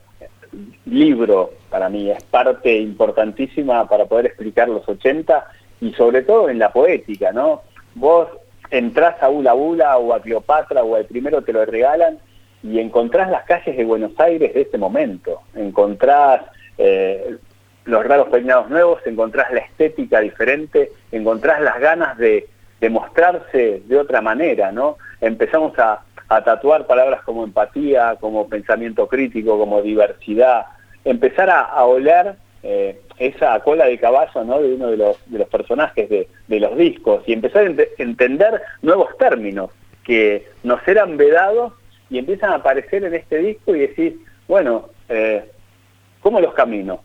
libro 0.86 1.50
para 1.70 1.88
mí, 1.88 2.10
es 2.10 2.22
parte 2.24 2.76
importantísima 2.78 3.86
para 3.88 4.06
poder 4.06 4.26
explicar 4.26 4.68
los 4.68 4.88
80 4.88 5.46
y 5.80 5.92
sobre 5.92 6.22
todo 6.22 6.48
en 6.48 6.58
la 6.58 6.72
poética, 6.72 7.32
¿no? 7.32 7.62
Vos 7.94 8.28
entrás 8.70 9.22
a 9.22 9.28
Ula 9.28 9.52
Bula 9.52 9.96
o 9.98 10.12
a 10.12 10.20
Cleopatra 10.20 10.82
o 10.82 10.96
al 10.96 11.04
primero 11.04 11.42
te 11.42 11.52
lo 11.52 11.64
regalan 11.64 12.18
y 12.62 12.80
encontrás 12.80 13.30
las 13.30 13.44
calles 13.44 13.76
de 13.76 13.84
Buenos 13.84 14.18
Aires 14.18 14.54
de 14.54 14.62
ese 14.62 14.78
momento, 14.78 15.42
encontrás 15.54 16.42
eh, 16.78 17.36
los 17.84 18.04
raros 18.04 18.28
peinados 18.28 18.68
nuevos, 18.70 19.00
encontrás 19.06 19.52
la 19.52 19.60
estética 19.60 20.20
diferente, 20.20 20.90
encontrás 21.12 21.60
las 21.60 21.78
ganas 21.78 22.18
de 22.18 22.48
mostrarse 22.90 23.82
de 23.84 23.98
otra 23.98 24.20
manera, 24.20 24.72
¿no? 24.72 24.98
Empezamos 25.20 25.78
a, 25.78 26.02
tatuar 26.28 26.86
palabras 26.86 27.22
como 27.22 27.44
empatía, 27.44 28.16
como 28.20 28.48
pensamiento 28.48 29.08
crítico, 29.08 29.58
como 29.58 29.82
diversidad, 29.82 30.66
empezar 31.04 31.48
a, 31.50 31.84
oler 31.84 32.34
eh, 32.62 33.00
esa 33.18 33.58
cola 33.60 33.86
de 33.86 33.98
caballo 33.98 34.44
¿no? 34.44 34.60
de 34.60 34.74
uno 34.74 34.88
de 34.88 34.96
los, 34.96 35.48
personajes 35.48 36.08
de, 36.08 36.28
los 36.60 36.76
discos 36.76 37.22
y 37.26 37.32
empezar 37.32 37.66
a 37.66 38.02
entender 38.02 38.62
nuevos 38.82 39.16
términos 39.18 39.70
que 40.04 40.46
nos 40.62 40.86
eran 40.86 41.16
vedados 41.16 41.72
y 42.10 42.18
empiezan 42.18 42.52
a 42.52 42.56
aparecer 42.56 43.04
en 43.04 43.14
este 43.14 43.38
disco 43.38 43.74
y 43.74 43.80
decir, 43.80 44.18
bueno, 44.46 44.88
eh, 45.08 45.50
¿cómo 46.20 46.40
los 46.40 46.54
caminos? 46.54 47.00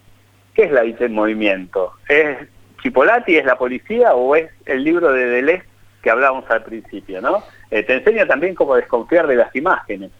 ¿Qué 0.53 0.63
es 0.63 0.71
la 0.71 0.81
dicha 0.81 1.05
en 1.05 1.13
movimiento? 1.13 1.93
¿Es 2.07 2.37
Chipolati, 2.81 3.37
es 3.37 3.45
la 3.45 3.57
policía 3.57 4.13
o 4.13 4.35
es 4.35 4.51
el 4.65 4.83
libro 4.83 5.11
de 5.13 5.25
Deleuze 5.25 5.63
que 6.01 6.09
hablábamos 6.09 6.49
al 6.49 6.63
principio, 6.63 7.21
¿no? 7.21 7.43
Eh, 7.73 7.81
te 7.81 7.95
enseña 7.95 8.27
también 8.27 8.53
cómo 8.53 8.75
desconfiar 8.75 9.25
de 9.25 9.35
las 9.35 9.55
imágenes. 9.55 10.11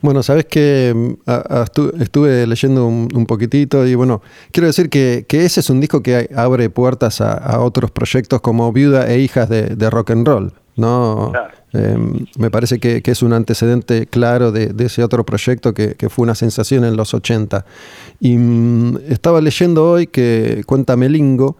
Bueno, 0.00 0.22
sabes 0.22 0.44
que 0.44 0.92
mm, 0.94 2.00
estuve 2.00 2.46
leyendo 2.46 2.86
un, 2.86 3.26
poquitito 3.26 3.84
y 3.84 3.96
bueno, 3.96 4.22
quiero 4.52 4.68
decir 4.68 4.88
que, 4.88 5.26
ese 5.28 5.58
es 5.58 5.70
un 5.70 5.80
disco 5.80 6.00
que 6.00 6.30
abre 6.36 6.70
puertas 6.70 7.20
a, 7.20 7.60
otros 7.60 7.90
proyectos 7.90 8.40
como 8.40 8.72
Viuda 8.72 9.08
e 9.08 9.18
Hijas 9.18 9.48
de, 9.48 9.90
Rock 9.90 10.12
and 10.12 10.26
Roll, 10.26 10.52
¿no? 10.76 11.32
Em, 11.72 12.26
me 12.36 12.50
parece 12.50 12.78
que, 12.78 13.02
es 13.04 13.22
un 13.22 13.32
antecedente 13.32 14.06
claro 14.06 14.52
de, 14.52 14.72
ese 14.84 15.02
otro 15.02 15.24
proyecto 15.24 15.74
que, 15.74 15.96
fue 16.08 16.22
una 16.22 16.36
sensación 16.36 16.84
en 16.84 16.96
los 16.96 17.12
80. 17.12 17.64
Y 18.20 18.36
mm, 18.36 18.98
estaba 19.08 19.40
leyendo 19.40 19.90
hoy 19.90 20.06
que 20.06 20.62
cuenta 20.64 20.96
Melingo, 20.96 21.56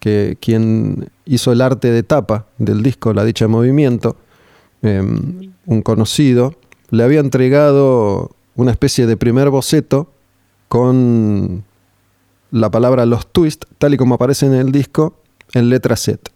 que 0.00 0.36
quien 0.40 1.10
hizo 1.26 1.52
el 1.52 1.60
arte 1.60 1.92
de 1.92 2.02
tapa 2.02 2.46
del 2.58 2.82
disco 2.82 3.12
La 3.12 3.24
Dicha 3.24 3.46
Movimiento, 3.46 4.16
em, 4.82 5.52
un 5.66 5.82
conocido, 5.82 6.54
le 6.90 7.04
había 7.04 7.20
entregado 7.20 8.30
una 8.56 8.72
especie 8.72 9.06
de 9.06 9.16
primer 9.16 9.50
boceto 9.50 10.10
con 10.68 11.64
la 12.50 12.70
palabra 12.70 13.06
los 13.06 13.26
twists, 13.30 13.66
tal 13.78 13.94
y 13.94 13.96
como 13.96 14.16
aparece 14.16 14.46
en 14.46 14.54
el 14.54 14.72
disco, 14.72 15.20
en 15.52 15.70
letra 15.70 15.96
set. 15.96 16.30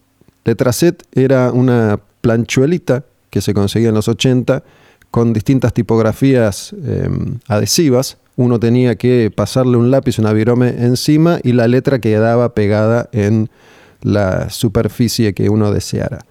Letra 0.44 0.72
set 0.72 1.02
era 1.12 1.50
una 1.50 1.98
planchuelita 2.20 3.04
que 3.30 3.40
se 3.40 3.54
conseguía 3.54 3.88
en 3.88 3.94
los 3.94 4.08
80 4.08 4.62
con 5.10 5.32
distintas 5.32 5.72
tipografías 5.72 6.74
em, 6.84 7.38
adhesivas. 7.48 8.18
Uno 8.36 8.58
tenía 8.58 8.96
que 8.96 9.32
pasarle 9.34 9.76
un 9.76 9.90
lápiz, 9.90 10.18
una 10.18 10.32
virome 10.32 10.68
encima 10.68 11.38
y 11.42 11.52
la 11.52 11.68
letra 11.68 12.00
quedaba 12.00 12.54
pegada 12.54 13.08
en 13.12 13.48
la 14.02 14.50
superficie 14.50 15.34
que 15.34 15.48
uno 15.48 15.72
deseara. 15.72 16.24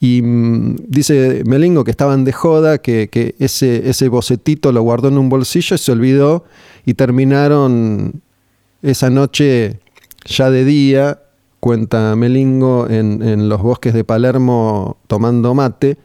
Y 0.00 0.20
mm, 0.22 0.76
dice 0.88 1.42
Melingo 1.46 1.84
que 1.84 1.92
estaban 1.92 2.24
de 2.24 2.32
joda, 2.32 2.78
que, 2.78 3.36
ese, 3.38 3.88
ese 3.88 4.08
bocetito 4.08 4.72
lo 4.72 4.82
guardó 4.82 5.08
en 5.08 5.18
un 5.18 5.28
bolsillo 5.28 5.76
y 5.76 5.78
se 5.78 5.92
olvidó 5.92 6.44
y 6.84 6.94
terminaron 6.94 8.22
esa 8.82 9.10
noche 9.10 9.78
ya 10.24 10.50
de 10.50 10.64
día, 10.64 11.22
cuenta 11.60 12.16
Melingo, 12.16 12.88
en, 12.90 13.22
en 13.22 13.48
los 13.48 13.62
bosques 13.62 13.94
de 13.94 14.02
Palermo 14.02 14.96
tomando 15.06 15.54
mate. 15.54 15.98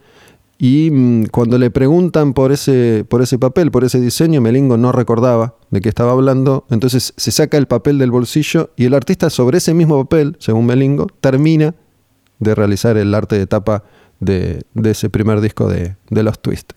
Y 0.59 0.89
mm, 0.91 1.25
cuando 1.27 1.57
le 1.57 1.69
preguntan 1.69 2.33
por 2.33 2.51
ese, 2.51 3.05
por 3.07 3.21
ese 3.21 3.37
papel, 3.37 3.69
por 3.69 3.83
ese 3.83 3.99
diseño, 3.99 4.41
Melingo 4.41 4.77
no 4.77 4.91
recordaba 4.91 5.55
de 5.69 5.81
qué 5.81 5.89
estaba 5.89 6.11
hablando. 6.11 6.65
Entonces 6.71 7.13
se 7.15 7.31
saca 7.31 7.57
el 7.57 7.67
papel 7.67 7.99
del 7.99 8.11
bolsillo 8.11 8.71
y 8.75 8.85
el 8.85 8.93
artista 8.93 9.29
sobre 9.29 9.59
ese 9.59 9.73
mismo 9.73 10.03
papel, 10.03 10.35
según 10.39 10.65
Melingo, 10.65 11.07
termina 11.21 11.75
de 12.39 12.55
realizar 12.55 12.97
el 12.97 13.13
arte 13.13 13.37
de 13.37 13.47
tapa 13.47 13.83
de, 14.19 14.63
ese 14.83 15.09
primer 15.09 15.41
disco 15.41 15.67
de, 15.67 15.95
Los 16.09 16.39
Twist. 16.39 16.73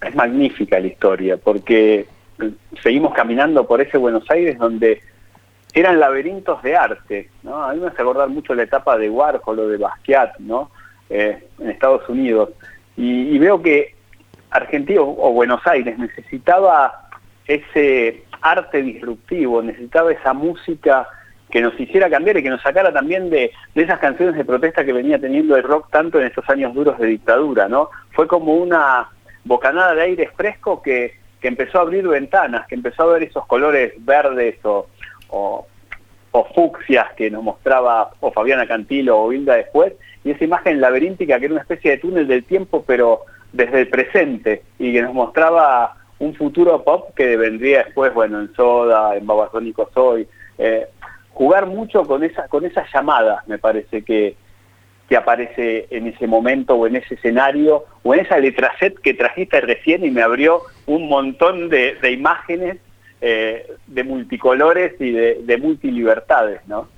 Es 0.00 0.14
magnífica 0.14 0.78
la 0.78 0.86
historia, 0.86 1.36
porque 1.36 2.06
seguimos 2.82 3.14
caminando 3.14 3.66
por 3.66 3.80
ese 3.80 3.96
Buenos 3.96 4.28
Aires 4.30 4.58
donde 4.58 5.00
eran 5.72 5.98
laberintos 5.98 6.62
de 6.62 6.76
arte, 6.76 7.30
¿no? 7.42 7.64
A 7.64 7.72
mí 7.72 7.80
me 7.80 7.88
hace 7.88 8.02
acordar 8.02 8.28
mucho 8.28 8.54
la 8.54 8.62
etapa 8.62 8.96
de 8.96 9.10
Warhol 9.10 9.58
o 9.58 9.68
de 9.68 9.78
Basquiat, 9.78 10.38
¿no? 10.38 10.70
Eh, 11.16 11.38
en 11.60 11.70
Estados 11.70 12.08
Unidos. 12.08 12.50
Y, 12.96 13.38
veo 13.38 13.62
que 13.62 13.94
Argentina 14.50 15.00
o 15.00 15.32
Buenos 15.32 15.64
Aires 15.64 15.96
necesitaba 15.96 17.08
ese 17.46 18.24
arte 18.40 18.82
disruptivo, 18.82 19.62
necesitaba 19.62 20.10
esa 20.10 20.32
música 20.32 21.06
que 21.52 21.60
nos 21.60 21.78
hiciera 21.78 22.10
cambiar 22.10 22.38
y 22.38 22.42
que 22.42 22.50
nos 22.50 22.60
sacara 22.62 22.92
también 22.92 23.30
de, 23.30 23.52
esas 23.76 24.00
canciones 24.00 24.34
de 24.34 24.44
protesta 24.44 24.84
que 24.84 24.92
venía 24.92 25.20
teniendo 25.20 25.54
el 25.56 25.62
rock 25.62 25.88
tanto 25.92 26.18
en 26.18 26.26
estos 26.26 26.48
años 26.50 26.74
duros 26.74 26.98
de 26.98 27.06
dictadura, 27.06 27.68
¿no? 27.68 27.90
Fue 28.10 28.26
como 28.26 28.56
una 28.56 29.08
bocanada 29.44 29.94
de 29.94 30.02
aire 30.02 30.30
fresco 30.36 30.82
que, 30.82 31.22
empezó 31.42 31.78
a 31.78 31.82
abrir 31.82 32.08
ventanas, 32.08 32.66
que 32.66 32.74
empezó 32.74 33.04
a 33.04 33.12
ver 33.12 33.22
esos 33.22 33.46
colores 33.46 33.92
verdes 33.98 34.56
o, 34.64 34.88
fucsias 36.42 37.12
que 37.16 37.30
nos 37.30 37.44
mostraba 37.44 38.10
o 38.20 38.32
Fabiana 38.32 38.66
Cantilo 38.66 39.18
o 39.18 39.32
Hilda 39.32 39.54
después, 39.54 39.92
y 40.24 40.32
esa 40.32 40.44
imagen 40.44 40.80
laberíntica 40.80 41.38
que 41.38 41.44
era 41.44 41.54
una 41.54 41.62
especie 41.62 41.92
de 41.92 41.98
túnel 41.98 42.26
del 42.26 42.44
tiempo, 42.44 42.82
pero 42.84 43.20
desde 43.52 43.82
el 43.82 43.88
presente, 43.88 44.62
y 44.78 44.92
que 44.92 45.02
nos 45.02 45.14
mostraba 45.14 45.94
un 46.18 46.34
futuro 46.34 46.82
pop 46.82 47.10
que 47.14 47.36
vendría 47.36 47.84
después, 47.84 48.12
bueno, 48.12 48.40
en 48.40 48.52
Soda, 48.54 49.16
en 49.16 49.26
Babasónico 49.26 49.88
Soy, 49.94 50.26
eh, 50.58 50.86
jugar 51.30 51.66
mucho 51.66 52.04
con 52.04 52.24
esa 52.24 52.48
con 52.48 52.64
me 53.46 53.58
parece 53.58 54.02
que, 54.02 54.36
que 55.08 55.16
aparece 55.16 55.86
en 55.90 56.06
ese 56.06 56.26
momento 56.26 56.74
o 56.74 56.86
en 56.86 56.96
ese 56.96 57.14
escenario 57.14 57.84
o 58.02 58.14
en 58.14 58.20
esa 58.20 58.38
letra 58.38 58.72
set 58.78 58.98
que 59.00 59.14
trajiste 59.14 59.60
recién 59.60 60.04
y 60.04 60.10
me 60.10 60.22
abrió 60.22 60.62
un 60.86 61.08
montón 61.08 61.68
de, 61.68 61.98
imágenes 62.10 62.78
eh, 63.20 63.72
de 63.86 64.04
multicolores 64.04 64.94
y 65.00 65.10
de, 65.10 65.42
de 65.44 65.58
multilibertades, 65.58 66.60
¿no? 66.66 66.88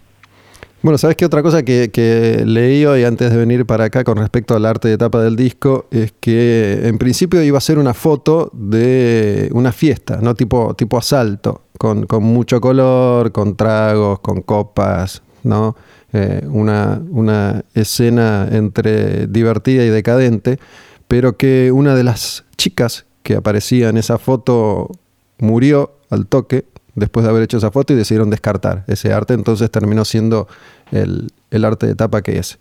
Bueno, 0.87 0.98
¿sabes 0.98 1.16
qué 1.16 1.24
otra 1.24 1.42
cosa 1.42 1.64
que, 1.64 2.42
leí 2.46 2.85
hoy 2.85 3.02
antes 3.02 3.33
de 3.33 3.37
venir 3.37 3.66
para 3.66 3.87
acá 3.87 4.05
con 4.05 4.18
respecto 4.18 4.55
al 4.55 4.64
arte 4.64 4.87
de 4.87 4.96
tapa 4.96 5.20
del 5.20 5.35
disco? 5.35 5.87
Es 5.90 6.12
que 6.20 6.87
en 6.87 6.98
principio 6.98 7.42
iba 7.42 7.59
a 7.59 7.61
ser 7.61 7.79
una 7.79 7.92
foto 7.92 8.50
de 8.52 9.48
una 9.52 9.72
fiesta, 9.72 10.20
¿no? 10.22 10.37
Tipo, 10.37 10.74
tipo 10.74 10.96
asalto, 10.96 11.62
con, 11.76 12.07
mucho 12.20 12.61
color, 12.61 13.33
con 13.33 13.57
tragos, 13.57 14.20
con 14.20 14.42
copas, 14.42 15.24
¿no? 15.42 15.74
Eh, 16.12 16.42
una, 16.46 17.02
una 17.11 17.64
escena 17.74 18.46
entre 18.52 19.26
divertida 19.26 19.85
y 19.85 19.88
decadente, 19.88 20.61
pero 21.09 21.37
que 21.37 21.72
una 21.72 21.96
de 21.96 22.05
las 22.05 22.44
chicas 22.57 23.07
que 23.24 23.35
aparecía 23.35 23.88
en 23.88 23.96
esa 23.96 24.18
foto 24.18 24.92
murió 25.38 25.95
al 26.11 26.27
toque 26.27 26.66
después 26.95 27.25
de 27.25 27.31
haber 27.31 27.42
hecho 27.42 27.59
esa 27.59 27.71
foto 27.71 27.92
y 27.92 27.97
decidieron 27.97 28.31
descartar 28.31 28.85
ese 28.88 29.12
arte, 29.12 29.35
entonces 29.35 29.71
terminó 29.71 30.05
siendo 30.05 30.49
el, 30.90 31.31
arte 31.64 31.87
de 31.87 31.95
tapa 31.95 32.23
que 32.23 32.38
es. 32.38 32.59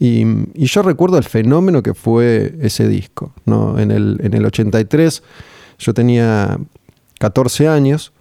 Y, 0.00 0.24
yo 0.54 0.82
recuerdo 0.82 1.18
el 1.18 1.24
fenómeno 1.24 1.82
que 1.82 1.94
fue 1.94 2.56
ese 2.60 2.88
disco. 2.88 3.32
¿no? 3.44 3.78
En, 3.78 3.90
el, 3.90 4.18
en 4.22 4.34
el 4.34 4.44
83 4.44 5.22
yo 5.78 5.94
tenía 5.94 6.58
14 7.20 7.68
años 7.68 8.12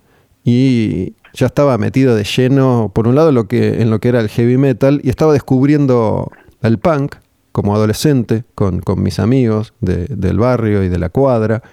y 0.44 1.16
ya 1.34 1.48
estaba 1.48 1.78
metido 1.78 2.16
de 2.16 2.24
lleno, 2.24 2.92
por 2.94 3.08
un 3.08 3.16
lado, 3.16 3.32
lo 3.32 3.48
que, 3.48 3.82
en 3.82 3.90
lo 3.90 4.00
que 4.00 4.10
era 4.10 4.20
el 4.20 4.30
heavy 4.30 4.58
metal 4.58 5.02
y 5.04 5.10
estaba 5.10 5.34
descubriendo 5.34 6.32
el 6.62 6.78
punk 6.78 7.16
como 7.52 7.76
adolescente 7.76 8.44
con, 8.54 8.82
mis 8.98 9.20
amigos 9.20 9.74
del 9.80 10.38
barrio 10.38 10.84
y 10.84 10.90
de 10.90 11.00
la 11.00 11.10
cuadra. 11.10 11.64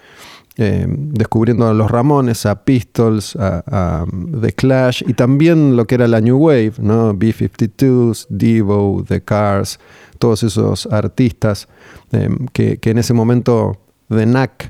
Eh, 0.59 0.87
descubriendo 0.87 1.67
a 1.67 1.73
los 1.73 1.91
Ramones, 1.91 2.45
a 2.45 2.62
Pistols, 2.62 3.37
a, 3.37 4.05
The 4.38 4.53
Clash 4.53 5.03
y 5.07 5.15
también 5.15 5.77
lo 5.77 5.87
que 5.87 5.95
era 5.95 6.07
la 6.07 6.21
New 6.21 6.37
Wave, 6.37 6.75
¿no? 6.79 7.15
B-52s, 7.15 8.27
Devo, 8.29 9.03
The 9.09 9.23
Cars, 9.23 9.81
todos 10.19 10.43
esos 10.43 10.87
artistas 10.87 11.69
eh, 12.12 12.29
que, 12.53 12.79
en 12.83 12.99
ese 12.99 13.15
momento, 13.15 13.79
The 14.09 14.25
Knack, 14.25 14.69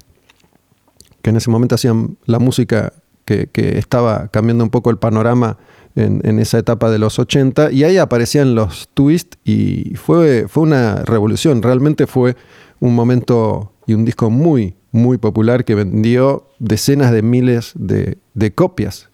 que 1.20 1.30
en 1.30 1.36
ese 1.36 1.50
momento 1.50 1.74
hacían 1.74 2.16
la 2.26 2.38
música 2.38 2.92
que, 3.24 3.50
estaba 3.54 4.28
cambiando 4.28 4.62
un 4.62 4.70
poco 4.70 4.90
el 4.90 4.98
panorama 4.98 5.58
en, 5.96 6.38
esa 6.38 6.58
etapa 6.58 6.90
de 6.90 6.98
los 7.00 7.18
80 7.18 7.72
y 7.72 7.82
ahí 7.82 7.98
aparecían 7.98 8.54
los 8.54 8.88
twists 8.94 9.36
y 9.44 9.94
fue, 9.96 10.46
fue 10.48 10.62
una 10.62 11.02
revolución, 11.02 11.60
realmente 11.60 12.06
fue 12.06 12.36
un 12.78 12.94
momento 12.94 13.72
y 13.86 13.94
un 13.94 14.04
disco 14.04 14.30
muy, 14.30 14.76
muy 14.92 15.16
popular 15.16 15.64
que 15.64 15.74
vendió 15.74 16.46
decenas 16.58 17.10
de 17.10 17.22
miles 17.22 17.72
de, 17.74 18.18
copias 18.54 19.10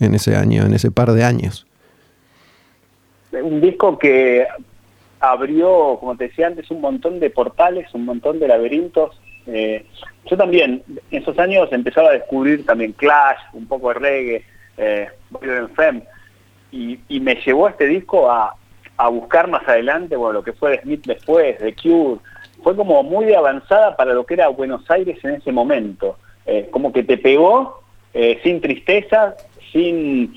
en 0.00 0.14
ese 0.14 0.36
año, 0.36 0.64
en 0.64 0.74
ese 0.74 0.90
par 0.90 1.12
de 1.12 1.22
años. 1.22 1.66
Un 3.30 3.60
disco 3.60 3.98
que 3.98 4.46
abrió, 5.20 5.98
como 6.00 6.16
te 6.16 6.28
decía 6.28 6.48
antes, 6.48 6.70
un 6.70 6.80
montón 6.80 7.20
de 7.20 7.30
portales, 7.30 7.92
un 7.94 8.06
montón 8.06 8.40
de 8.40 8.48
laberintos. 8.48 9.20
Eh, 9.46 9.86
yo 10.28 10.36
también, 10.36 10.82
en 11.10 11.22
esos 11.22 11.38
años 11.38 11.68
empezaba 11.72 12.08
a 12.08 12.14
descubrir 12.14 12.64
también 12.66 12.92
Clash, 12.92 13.38
un 13.52 13.66
poco 13.66 13.88
de 13.88 13.94
reggae, 13.94 14.44
eh, 14.78 15.08
y, 16.72 17.20
me 17.20 17.34
llevó 17.36 17.68
este 17.68 17.86
disco 17.86 18.30
a, 18.30 18.56
a 18.96 19.08
buscar 19.08 19.48
más 19.48 19.66
adelante, 19.68 20.16
bueno, 20.16 20.34
lo 20.34 20.42
que 20.42 20.54
fue 20.54 20.70
de 20.70 20.80
Smith 20.80 21.04
después, 21.06 21.58
de 21.58 21.74
Cure, 21.74 22.20
fue 22.62 22.76
como 22.76 23.02
muy 23.02 23.32
avanzada 23.34 23.96
para 23.96 24.14
lo 24.14 24.24
que 24.24 24.34
era 24.34 24.48
Buenos 24.48 24.88
Aires 24.90 25.18
en 25.24 25.34
ese 25.34 25.52
momento, 25.52 26.16
eh, 26.46 26.68
como 26.70 26.92
que 26.92 27.02
te 27.02 27.18
pegó 27.18 27.82
eh, 28.14 28.40
sin 28.42 28.60
tristeza, 28.60 29.36
sin, 29.72 30.36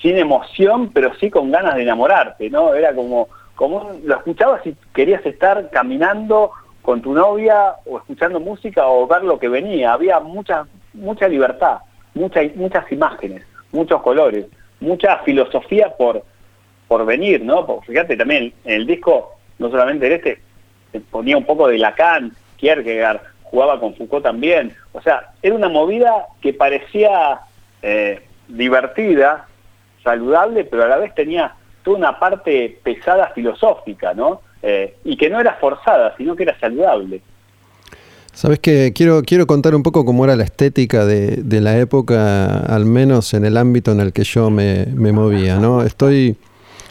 sin 0.00 0.16
emoción, 0.16 0.90
pero 0.92 1.14
sí 1.16 1.30
con 1.30 1.50
ganas 1.50 1.76
de 1.76 1.82
enamorarte, 1.82 2.50
¿no? 2.50 2.74
Era 2.74 2.94
como, 2.94 3.28
como 3.54 3.92
lo 4.04 4.16
escuchabas 4.16 4.66
y 4.66 4.74
querías 4.94 5.24
estar 5.26 5.70
caminando 5.70 6.50
con 6.82 7.02
tu 7.02 7.12
novia 7.12 7.74
o 7.84 7.98
escuchando 7.98 8.40
música 8.40 8.86
o 8.86 9.06
ver 9.06 9.22
lo 9.22 9.38
que 9.38 9.48
venía, 9.48 9.92
había 9.92 10.18
mucha, 10.20 10.66
mucha 10.94 11.28
libertad, 11.28 11.78
mucha, 12.14 12.40
muchas 12.54 12.90
imágenes, 12.90 13.44
muchos 13.72 14.00
colores, 14.02 14.46
mucha 14.80 15.18
filosofía 15.18 15.94
por, 15.96 16.22
por 16.88 17.04
venir, 17.04 17.44
¿no? 17.44 17.66
Porque 17.66 17.92
fíjate 17.92 18.16
también, 18.16 18.52
en 18.64 18.72
el 18.72 18.86
disco, 18.86 19.36
no 19.58 19.70
solamente 19.70 20.06
en 20.06 20.12
este, 20.14 20.40
ponía 20.98 21.36
un 21.36 21.44
poco 21.44 21.68
de 21.68 21.78
Lacan, 21.78 22.32
Kierkegaard, 22.56 23.20
jugaba 23.42 23.78
con 23.80 23.94
Foucault 23.94 24.22
también. 24.22 24.74
O 24.92 25.00
sea, 25.00 25.30
era 25.42 25.54
una 25.54 25.68
movida 25.68 26.26
que 26.40 26.52
parecía 26.52 27.40
eh, 27.82 28.22
divertida, 28.48 29.46
saludable, 30.02 30.64
pero 30.64 30.84
a 30.84 30.88
la 30.88 30.96
vez 30.96 31.14
tenía 31.14 31.54
toda 31.84 31.98
una 31.98 32.18
parte 32.18 32.78
pesada 32.82 33.28
filosófica, 33.34 34.14
¿no? 34.14 34.40
Eh, 34.62 34.96
y 35.04 35.16
que 35.16 35.30
no 35.30 35.40
era 35.40 35.54
forzada, 35.54 36.14
sino 36.16 36.36
que 36.36 36.44
era 36.44 36.58
saludable. 36.58 37.22
Sabes 38.32 38.60
que 38.60 38.92
quiero, 38.94 39.22
quiero 39.22 39.46
contar 39.46 39.74
un 39.74 39.82
poco 39.82 40.04
cómo 40.04 40.24
era 40.24 40.36
la 40.36 40.44
estética 40.44 41.04
de, 41.04 41.60
la 41.60 41.78
época, 41.78 42.60
al 42.60 42.84
menos 42.84 43.34
en 43.34 43.44
el 43.44 43.56
ámbito 43.56 43.90
en 43.90 44.00
el 44.00 44.12
que 44.12 44.22
yo 44.22 44.50
me 44.50 44.86
movía, 45.12 45.56
¿no? 45.56 45.82
Estoy 45.82 46.36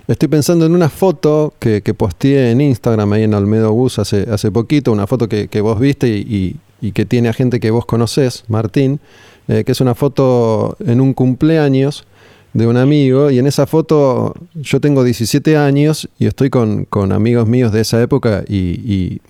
Estoy 0.09 0.27
pensando 0.27 0.65
en 0.65 0.73
una 0.73 0.89
foto 0.89 1.53
que, 1.59 1.83
que 1.83 1.93
posteé 1.93 2.49
en 2.49 2.61
Instagram 2.61 3.13
ahí 3.13 3.21
en 3.21 3.35
Almedo 3.35 3.71
Bus 3.71 3.99
hace, 3.99 4.25
hace 4.31 4.49
poquito, 4.49 4.91
una 4.91 5.05
foto 5.05 5.29
que, 5.29 5.61
vos 5.61 5.79
viste 5.79 6.07
y, 6.07 6.55
que 6.93 7.05
tiene 7.05 7.29
a 7.29 7.33
gente 7.33 7.59
que 7.59 7.69
vos 7.69 7.85
conocés, 7.85 8.43
Martín, 8.47 8.99
eh, 9.47 9.63
que 9.63 9.71
es 9.71 9.81
una 9.81 9.93
foto 9.93 10.75
en 10.83 10.99
un 10.99 11.13
cumpleaños 11.13 12.07
de 12.53 12.65
un 12.65 12.77
amigo 12.77 13.29
y 13.29 13.37
en 13.37 13.45
esa 13.45 13.67
foto 13.67 14.33
yo 14.55 14.81
tengo 14.81 15.03
17 15.03 15.55
años 15.57 16.09
y 16.17 16.25
estoy 16.25 16.49
con, 16.49 16.87
amigos 17.11 17.47
míos 17.47 17.71
de 17.71 17.81
esa 17.81 18.01
época 18.01 18.43
y, 18.47 19.21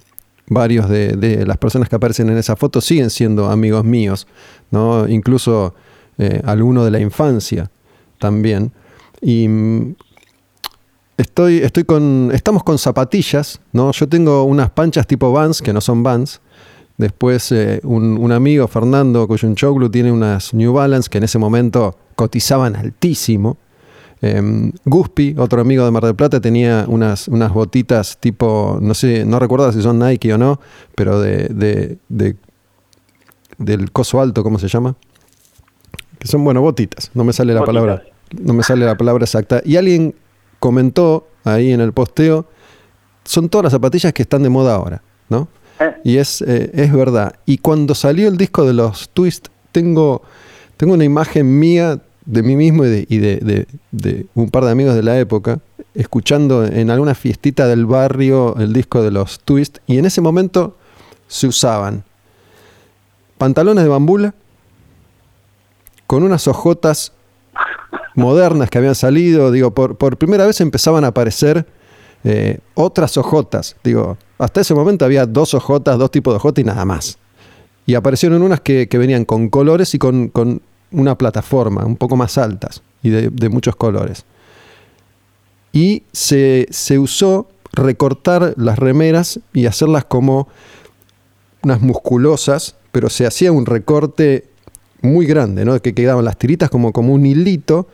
varios 0.47 0.87
de, 0.87 1.43
las 1.45 1.57
personas 1.57 1.89
que 1.89 1.97
aparecen 1.97 2.29
en 2.29 2.37
esa 2.37 2.55
foto 2.55 2.79
siguen 2.79 3.09
siendo 3.09 3.51
amigos 3.51 3.83
míos, 3.83 4.27
¿no? 4.71 5.09
incluso 5.09 5.75
eh, 6.17 6.41
algunos 6.45 6.85
de 6.85 6.91
la 6.91 7.01
infancia 7.01 7.69
también. 8.17 8.71
Y 9.21 9.49
Estoy, 11.19 11.57
estoy 11.57 11.83
con. 11.83 12.31
Estamos 12.33 12.63
con 12.63 12.77
zapatillas, 12.77 13.59
¿no? 13.73 13.91
Yo 13.91 14.07
tengo 14.07 14.45
unas 14.45 14.69
panchas 14.69 15.05
tipo 15.05 15.33
Vans, 15.33 15.61
que 15.61 15.73
no 15.73 15.81
son 15.81 16.01
Vans. 16.01 16.39
Después 16.97 17.51
eh, 17.51 17.81
un, 17.83 18.31
amigo, 18.31 18.65
Fernando 18.69 19.27
Coyunchoglu, 19.27 19.89
tiene 19.89 20.13
unas 20.13 20.53
New 20.53 20.71
Balance 20.71 21.09
que 21.09 21.17
en 21.17 21.25
ese 21.25 21.37
momento 21.37 21.97
cotizaban 22.15 22.77
altísimo. 22.77 23.57
Eh, 24.21 24.71
Guspi, 24.85 25.35
otro 25.37 25.59
amigo 25.59 25.83
de 25.83 25.91
Mar 25.91 26.05
del 26.05 26.15
Plata, 26.15 26.39
tenía 26.39 26.85
unas, 26.87 27.27
unas 27.27 27.51
botitas 27.51 28.17
tipo, 28.21 28.79
no 28.81 28.93
sé, 28.93 29.25
no 29.25 29.39
recuerdo 29.39 29.69
si 29.73 29.81
son 29.81 29.99
Nike 29.99 30.33
o 30.33 30.37
no, 30.37 30.61
pero 30.95 31.19
de, 31.19 31.97
de, 32.07 32.37
del 33.57 33.91
coso 33.91 34.21
alto, 34.21 34.41
¿cómo 34.41 34.57
se 34.57 34.69
llama? 34.69 34.95
Que 36.17 36.29
son, 36.29 36.45
bueno, 36.45 36.61
botitas, 36.61 37.11
no 37.13 37.25
me 37.25 37.33
sale 37.33 37.53
la 37.53 37.65
palabra, 37.65 38.03
no 38.41 38.53
me 38.53 38.63
sale 38.63 38.85
la 38.85 38.95
palabra 38.95 39.25
exacta. 39.25 39.61
Y 39.65 39.75
alguien 39.75 40.15
comentó 40.59 41.27
ahí 41.43 41.71
en 41.71 41.81
el 41.81 41.93
posteo, 41.93 42.45
son 43.23 43.49
todas 43.49 43.65
las 43.65 43.73
zapatillas 43.73 44.13
que 44.13 44.23
están 44.23 44.43
de 44.43 44.49
moda 44.49 44.75
ahora, 44.75 45.01
¿no? 45.29 45.47
Eh. 45.79 45.95
Y 46.03 46.17
es, 46.17 46.41
eh, 46.41 46.71
es 46.73 46.91
verdad. 46.91 47.35
Y 47.45 47.59
cuando 47.59 47.95
salió 47.95 48.27
el 48.27 48.37
disco 48.37 48.65
de 48.65 48.73
los 48.73 49.09
Twist, 49.09 49.47
tengo, 49.71 50.21
tengo 50.77 50.93
una 50.93 51.05
imagen 51.05 51.59
mía 51.59 51.99
de 52.25 52.43
mí 52.43 52.55
mismo 52.55 52.85
y, 52.85 53.17
de, 53.17 53.67
de, 53.91 54.25
un 54.35 54.49
par 54.49 54.65
de 54.65 54.71
amigos 54.71 54.95
de 54.95 55.03
la 55.03 55.19
época, 55.19 55.59
escuchando 55.95 56.65
en 56.65 56.91
alguna 56.91 57.15
fiestita 57.15 57.67
del 57.67 57.85
barrio 57.85 58.55
el 58.57 58.71
disco 58.73 59.01
de 59.01 59.11
los 59.11 59.39
Twist, 59.39 59.79
y 59.87 59.97
en 59.97 60.05
ese 60.05 60.21
momento 60.21 60.77
se 61.27 61.47
usaban 61.47 62.03
pantalones 63.37 63.83
de 63.83 63.89
bambula 63.89 64.35
con 66.05 66.23
unas 66.23 66.47
ojotas 66.47 67.13
modernas 68.19 68.69
que 68.69 68.77
habían 68.77 68.95
salido, 68.95 69.51
digo, 69.51 69.73
por, 69.73 69.97
por 69.97 70.17
primera 70.17 70.45
vez 70.45 70.61
empezaban 70.61 71.03
a 71.03 71.07
aparecer 71.07 71.65
eh, 72.23 72.59
otras 72.73 73.17
ojotas. 73.17 73.75
Digo, 73.83 74.17
hasta 74.37 74.61
ese 74.61 74.73
momento 74.73 75.05
había 75.05 75.25
dos 75.25 75.53
ojotas, 75.53 75.97
dos 75.97 76.11
tipos 76.11 76.33
de 76.33 76.37
ojotas 76.37 76.61
y 76.61 76.65
nada 76.65 76.85
más. 76.85 77.17
Y 77.85 77.95
aparecieron 77.95 78.41
unas 78.41 78.61
que, 78.61 78.87
venían 78.91 79.25
con 79.25 79.49
colores 79.49 79.93
y 79.95 79.99
con, 79.99 80.31
una 80.91 81.17
plataforma 81.17 81.85
un 81.85 81.95
poco 81.95 82.15
más 82.15 82.37
altas 82.37 82.81
y 83.03 83.09
de, 83.09 83.49
muchos 83.49 83.75
colores. 83.75 84.25
Y 85.71 86.03
se, 86.11 86.67
se 86.71 86.99
usó 86.99 87.47
recortar 87.71 88.53
las 88.57 88.79
remeras 88.79 89.39
y 89.53 89.65
hacerlas 89.67 90.05
como 90.05 90.47
unas 91.61 91.81
musculosas, 91.81 92.75
pero 92.91 93.09
se 93.09 93.25
hacía 93.25 93.51
un 93.51 93.65
recorte 93.65 94.49
muy 95.01 95.25
grande, 95.25 95.65
¿no? 95.65 95.79
Que 95.81 95.93
quedaban 95.93 96.25
las 96.25 96.37
tiritas 96.37 96.69
como, 96.69 96.91
como 96.91 97.13
un 97.13 97.25
hilito 97.25 97.87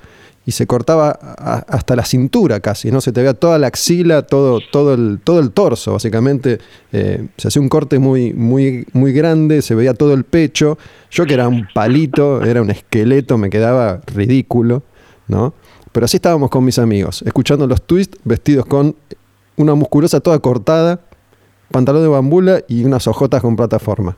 y 0.46 0.52
se 0.52 0.68
cortaba 0.68 1.10
hasta 1.10 1.96
la 1.96 2.06
cintura 2.06 2.60
casi, 2.60 2.92
¿no? 2.92 3.02
Se 3.02 3.12
te 3.12 3.22
veía 3.22 3.34
toda 3.34 3.58
la 3.58 3.68
axila, 3.68 4.22
todo, 4.22 4.60
todo, 4.72 4.94
el, 4.94 5.20
todo 5.24 5.40
el 5.40 5.52
torso, 5.52 5.94
básicamente. 5.94 6.60
Eh, 6.92 7.28
se 7.38 7.48
hacía 7.48 7.62
un 7.62 7.70
corte 7.70 7.98
muy, 7.98 8.34
muy, 8.34 8.86
muy 8.94 9.12
grande, 9.12 9.64
se 9.64 9.74
veía 9.74 9.96
todo 9.96 10.14
el 10.14 10.24
pecho. 10.24 10.78
Yo 11.10 11.26
que 11.26 11.34
era 11.34 11.48
un 11.48 11.68
palito, 11.74 12.44
era 12.44 12.62
un 12.62 12.70
esqueleto, 12.70 13.40
me 13.40 13.50
quedaba 13.50 14.02
ridículo, 14.06 14.84
¿no? 15.28 15.54
Pero 15.92 16.06
así 16.06 16.18
estábamos 16.18 16.52
con 16.52 16.64
mis 16.64 16.78
amigos, 16.78 17.24
escuchando 17.24 17.66
los 17.66 17.82
twists, 17.82 18.20
vestidos 18.24 18.66
con 18.68 18.96
una 19.56 19.74
musculosa 19.74 20.20
toda 20.20 20.38
cortada, 20.40 21.00
pantalón 21.72 22.04
de 22.04 22.10
bambula 22.10 22.62
y 22.68 22.84
unas 22.84 23.08
ojotas 23.08 23.42
con 23.42 23.56
plataforma 23.56 24.16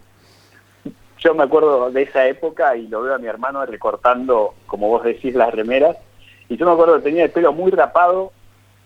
yo 1.19 1.33
me 1.33 1.43
acuerdo 1.43 1.89
de 1.91 2.03
esa 2.03 2.27
época 2.27 2.75
y 2.77 2.87
lo 2.87 3.01
veo 3.01 3.15
a 3.15 3.17
mi 3.17 3.27
hermano 3.27 3.65
recortando, 3.65 4.53
como 4.65 4.87
vos 4.87 5.03
decís, 5.03 5.35
las 5.35 5.53
remeras. 5.53 5.97
Y 6.49 6.57
yo 6.57 6.65
me 6.65 6.71
acuerdo 6.71 6.97
que 6.97 7.03
tenía 7.03 7.25
el 7.25 7.31
pelo 7.31 7.53
muy 7.53 7.71
rapado, 7.71 8.31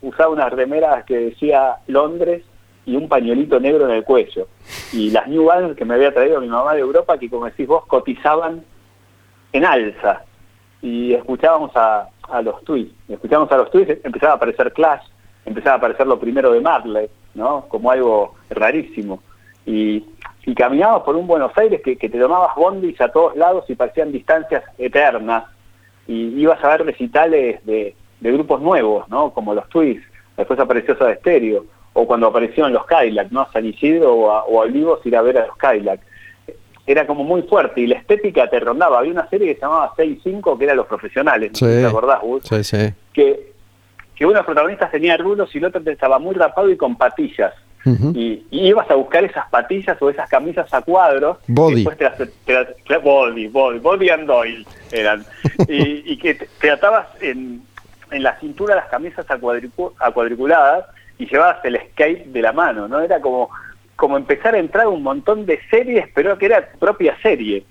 usaba 0.00 0.30
unas 0.30 0.52
remeras 0.52 1.04
que 1.04 1.16
decía 1.16 1.76
Londres 1.86 2.42
y 2.84 2.96
un 2.96 3.08
pañuelito 3.08 3.60
negro 3.60 3.84
en 3.86 3.92
el 3.92 4.04
cuello. 4.04 4.48
Y 4.92 5.10
las 5.10 5.28
New 5.28 5.44
Balance 5.44 5.76
que 5.76 5.84
me 5.84 5.94
había 5.94 6.12
traído 6.12 6.40
mi 6.40 6.48
mamá 6.48 6.74
de 6.74 6.80
Europa, 6.80 7.18
que 7.18 7.30
como 7.30 7.44
decís 7.44 7.66
vos, 7.66 7.86
cotizaban 7.86 8.64
en 9.52 9.64
alza. 9.64 10.22
Y 10.80 11.14
escuchábamos 11.14 11.70
a, 11.76 12.08
a 12.28 12.42
los 12.42 12.62
tweets. 12.64 12.92
Escuchábamos 13.08 13.52
a 13.52 13.58
los 13.58 13.70
tweets, 13.70 14.04
empezaba 14.04 14.32
a 14.32 14.36
aparecer 14.36 14.72
Clash, 14.72 15.02
empezaba 15.44 15.74
a 15.74 15.78
aparecer 15.78 16.06
lo 16.06 16.18
primero 16.18 16.50
de 16.52 16.60
Marley, 16.60 17.08
¿no? 17.34 17.66
Como 17.68 17.90
algo 17.90 18.34
rarísimo. 18.50 19.22
Y 19.64 20.04
y 20.44 20.54
caminabas 20.54 21.02
por 21.02 21.16
un 21.16 21.26
Buenos 21.26 21.56
Aires 21.56 21.80
que, 21.82 21.96
te 21.96 22.08
tomabas 22.08 22.54
bondis 22.56 23.00
a 23.00 23.08
todos 23.08 23.36
lados 23.36 23.64
y 23.68 23.74
parecían 23.74 24.10
distancias 24.10 24.64
eternas, 24.76 25.44
y 26.06 26.40
ibas 26.40 26.62
a 26.64 26.68
ver 26.68 26.86
recitales 26.86 27.64
de, 27.64 27.94
grupos 28.20 28.60
nuevos, 28.60 29.08
¿no? 29.08 29.32
Como 29.32 29.54
los 29.54 29.68
Twists, 29.68 30.06
después 30.36 30.58
apareció 30.58 30.96
Soda 30.96 31.14
Stereo, 31.16 31.64
o 31.92 32.06
cuando 32.06 32.28
aparecieron 32.28 32.72
los 32.72 32.86
Cadillac, 32.86 33.30
¿no? 33.30 33.48
San 33.52 33.66
Isidro 33.66 34.14
o 34.14 34.30
a, 34.30 34.44
o 34.44 34.60
Olivos 34.60 35.04
ir 35.04 35.16
a 35.16 35.22
ver 35.22 35.38
a 35.38 35.46
los 35.46 35.56
Cadillac. 35.56 36.00
Era 36.86 37.06
como 37.06 37.22
muy 37.22 37.42
fuerte 37.42 37.80
y 37.80 37.86
la 37.86 37.96
estética 37.96 38.48
te 38.48 38.58
rondaba. 38.58 38.98
Había 38.98 39.12
una 39.12 39.28
serie 39.28 39.48
que 39.48 39.54
se 39.54 39.60
llamaba 39.60 39.92
6-5 39.96 40.58
que 40.58 40.64
era 40.64 40.74
Los 40.74 40.86
Profesionales, 40.86 41.52
¿no? 41.60 41.68
¿te 41.68 41.86
acordás, 41.86 42.20
Sí, 42.42 42.64
sí. 42.64 42.94
Que, 43.12 43.52
que 44.16 44.24
uno 44.24 44.32
de 44.32 44.38
los 44.38 44.46
protagonistas 44.46 44.90
tenía 44.90 45.16
rulos 45.16 45.54
y 45.54 45.58
el 45.58 45.66
otro 45.66 45.82
estaba 45.84 46.18
muy 46.18 46.34
rapado 46.34 46.70
y 46.70 46.76
con 46.76 46.96
patillas 46.96 47.54
y, 47.84 48.44
ibas 48.50 48.90
a 48.90 48.94
buscar 48.94 49.24
esas 49.24 49.48
patillas 49.48 50.00
o 50.00 50.10
esas 50.10 50.28
camisas 50.28 50.72
a 50.72 50.82
cuadros. 50.82 51.38
Body. 51.48 51.84
body, 53.02 53.48
body, 53.48 53.78
body 53.78 54.10
and 54.10 54.30
oil 54.30 54.66
eran. 54.90 55.24
y, 55.68 56.16
que 56.22 56.34
te, 56.34 56.70
atabas 56.70 57.06
en, 57.20 57.62
en, 58.10 58.22
la 58.22 58.38
cintura 58.38 58.76
las 58.76 58.86
camisas 58.86 59.26
a, 59.28 59.38
cuadriculadas 59.38 60.86
y 61.18 61.26
llevabas 61.26 61.64
el 61.64 61.80
skate 61.90 62.26
de 62.26 62.42
la 62.42 62.52
mano, 62.52 62.88
¿no? 62.88 63.00
Era 63.00 63.20
como, 63.20 63.50
como 63.96 64.16
empezar 64.16 64.54
a 64.54 64.58
entrar 64.58 64.88
un 64.88 65.02
montón 65.02 65.46
de 65.46 65.58
series, 65.70 66.06
pero 66.14 66.38
que 66.38 66.46
era 66.46 66.68
propia 66.78 67.16
serie. 67.22 67.64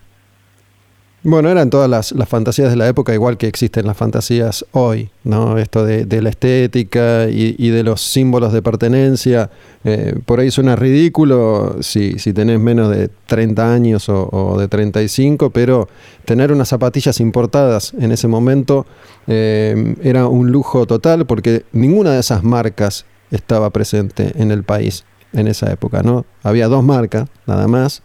Bueno, 1.24 1.50
eran 1.50 1.70
todas 1.70 1.88
las, 1.88 2.16
fantasías 2.28 2.72
de 2.72 2.76
la 2.76 2.88
época, 2.88 3.14
igual 3.14 3.38
que 3.38 3.46
existen 3.46 3.86
las 3.86 3.96
fantasías 3.96 4.66
hoy, 4.72 5.12
¿no? 5.24 5.60
Esto 5.60 5.86
de, 5.86 6.22
la 6.22 6.30
estética 6.30 7.28
y, 7.30 7.70
de 7.70 7.84
los 7.84 8.02
símbolos 8.02 8.52
de 8.54 8.64
pertenencia. 8.64 9.52
Eh, 9.84 10.16
por 10.26 10.40
ahí 10.40 10.50
suena 10.50 10.76
ridículo 10.76 11.78
si, 11.82 12.18
si 12.18 12.34
tenés 12.34 12.60
menos 12.60 12.90
de 12.90 13.10
30 13.28 13.72
años 13.72 14.10
o, 14.10 14.56
de 14.60 14.68
35, 14.68 15.52
pero 15.52 15.88
tener 16.26 16.52
unas 16.52 16.70
zapatillas 16.70 17.20
importadas 17.20 17.94
en 18.00 18.12
ese 18.12 18.28
momento 18.28 18.88
eh, 19.28 19.96
era 20.02 20.26
un 20.26 20.52
lujo 20.52 20.88
total 20.88 21.28
porque 21.28 21.66
ninguna 21.72 22.14
de 22.14 22.20
esas 22.20 22.44
marcas 22.44 23.06
estaba 23.30 23.70
presente 23.70 24.32
en 24.42 24.50
el 24.50 24.64
país 24.64 25.06
en 25.34 25.48
esa 25.48 25.72
época, 25.72 26.02
¿no? 26.02 26.26
Había 26.42 26.68
dos 26.68 26.84
marcas, 26.84 27.30
nada 27.46 27.68
más, 27.68 28.02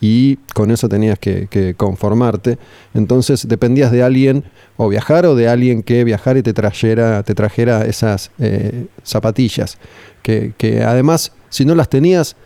y 0.00 0.36
con 0.54 0.70
eso 0.70 0.88
tenías 0.88 1.18
que, 1.18 1.74
conformarte. 1.76 2.58
Entonces 2.94 3.46
dependías 3.46 3.92
de 3.92 4.02
alguien 4.02 4.44
o 4.76 4.88
viajar 4.88 5.26
o 5.26 5.34
de 5.34 5.48
alguien 5.48 5.82
que 5.82 6.04
viajara 6.04 6.38
y 6.38 6.42
te 6.42 6.54
trajera, 6.54 7.22
te 7.22 7.34
trajera 7.34 7.84
esas 7.84 8.32
eh, 8.38 8.86
zapatillas, 9.04 9.78
que, 10.22 10.82
además 10.86 11.32
si 11.48 11.64
no 11.64 11.74
las 11.74 11.88
tenías 11.88 12.36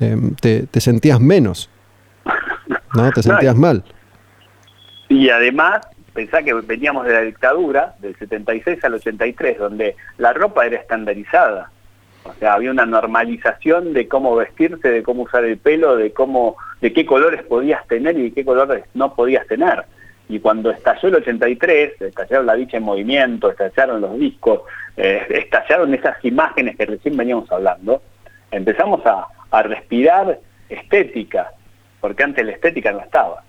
em, 0.00 0.34
te, 0.34 0.80
sentías 0.80 1.20
menos, 1.20 1.70
¿no? 2.94 3.10
Te 3.12 3.22
sentías 3.22 3.54
mal. 3.54 3.84
Y 5.08 5.30
además, 5.30 5.80
pensá 6.12 6.42
que 6.42 6.52
veníamos 6.52 7.06
de 7.06 7.12
la 7.12 7.20
dictadura 7.22 7.94
del 8.00 8.16
76 8.16 8.82
al 8.84 8.94
83, 8.94 9.58
donde 9.58 9.96
la 10.18 10.32
ropa 10.32 10.66
era 10.66 10.76
estandarizada. 10.76 11.70
Había 12.40 12.70
una 12.70 12.86
normalización 12.86 13.92
de 13.92 14.08
cómo 14.08 14.36
vestirse, 14.36 14.88
de 14.90 15.02
cómo 15.02 15.22
usar 15.22 15.44
el 15.44 15.58
pelo, 15.58 15.96
de 15.96 16.12
cómo, 16.12 16.56
de 16.80 16.92
qué 16.92 17.04
colores 17.06 17.42
podías 17.42 17.86
tener 17.86 18.18
y 18.18 18.24
de 18.24 18.32
qué 18.32 18.44
colores 18.44 18.84
no 18.94 19.14
podías 19.14 19.46
tener. 19.46 19.84
Y 20.28 20.40
cuando 20.40 20.70
estalló 20.70 21.08
el 21.08 21.14
83, 21.16 22.02
estallaron 22.02 22.46
la 22.46 22.54
dicha 22.54 22.76
en 22.76 22.82
movimiento, 22.82 23.50
estallaron 23.50 24.00
los 24.00 24.18
discos, 24.18 24.60
eh, 24.96 25.26
estallaron 25.30 25.94
esas 25.94 26.22
imágenes 26.24 26.76
que 26.76 26.86
recién 26.86 27.16
veníamos 27.16 27.50
hablando, 27.50 28.02
empezamos 28.50 29.04
a, 29.06 29.26
a 29.50 29.62
respirar 29.62 30.38
estética, 30.68 31.52
porque 32.00 32.24
antes 32.24 32.44
la 32.44 32.52
estética 32.52 32.92
no 32.92 33.00
estaba. 33.00 33.42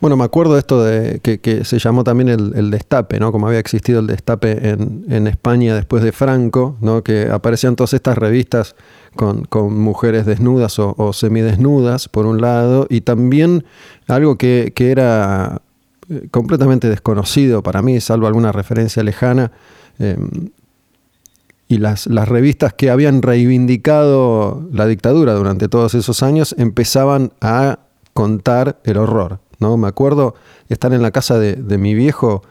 Bueno, 0.00 0.16
me 0.18 0.24
acuerdo 0.24 0.54
de 0.54 0.58
esto 0.58 0.84
de 0.84 1.20
que, 1.20 1.64
se 1.64 1.78
llamó 1.78 2.04
también 2.04 2.28
el, 2.28 2.70
destape, 2.70 3.18
¿no? 3.18 3.32
Como 3.32 3.46
había 3.46 3.58
existido 3.58 4.00
el 4.00 4.06
destape 4.06 4.68
en, 4.68 5.26
España 5.26 5.74
después 5.74 6.02
de 6.02 6.12
Franco, 6.12 6.76
¿no? 6.80 7.02
Que 7.02 7.30
aparecían 7.30 7.76
todas 7.76 7.94
estas 7.94 8.18
revistas 8.18 8.76
con, 9.14 9.46
mujeres 9.72 10.26
desnudas 10.26 10.78
o, 10.78 11.12
semidesnudas, 11.14 12.08
por 12.08 12.26
un 12.26 12.42
lado, 12.42 12.86
y 12.90 13.00
también 13.00 13.64
algo 14.06 14.36
que, 14.36 14.72
era 14.76 15.62
eh, 16.10 16.28
completamente 16.30 16.90
desconocido 16.90 17.62
para 17.62 17.80
mí, 17.80 18.00
salvo 18.00 18.26
alguna 18.26 18.52
referencia 18.52 19.02
lejana, 19.02 19.50
em, 19.98 20.50
y 21.68 21.78
las, 21.78 22.06
las 22.06 22.28
revistas 22.28 22.74
que 22.74 22.90
habían 22.90 23.22
reivindicado 23.22 24.68
la 24.72 24.86
dictadura 24.86 25.32
durante 25.32 25.68
todos 25.68 25.94
esos 25.94 26.22
años 26.22 26.54
empezaban 26.58 27.32
a 27.40 27.78
contar 28.12 28.78
el 28.84 28.98
horror. 28.98 29.40
¿No? 29.58 29.76
Me 29.76 29.88
acuerdo 29.88 30.34
estar 30.68 30.92
en 30.92 31.02
la 31.02 31.10
casa 31.10 31.38
de, 31.38 31.78
mi 31.78 31.94
viejo 31.94 32.42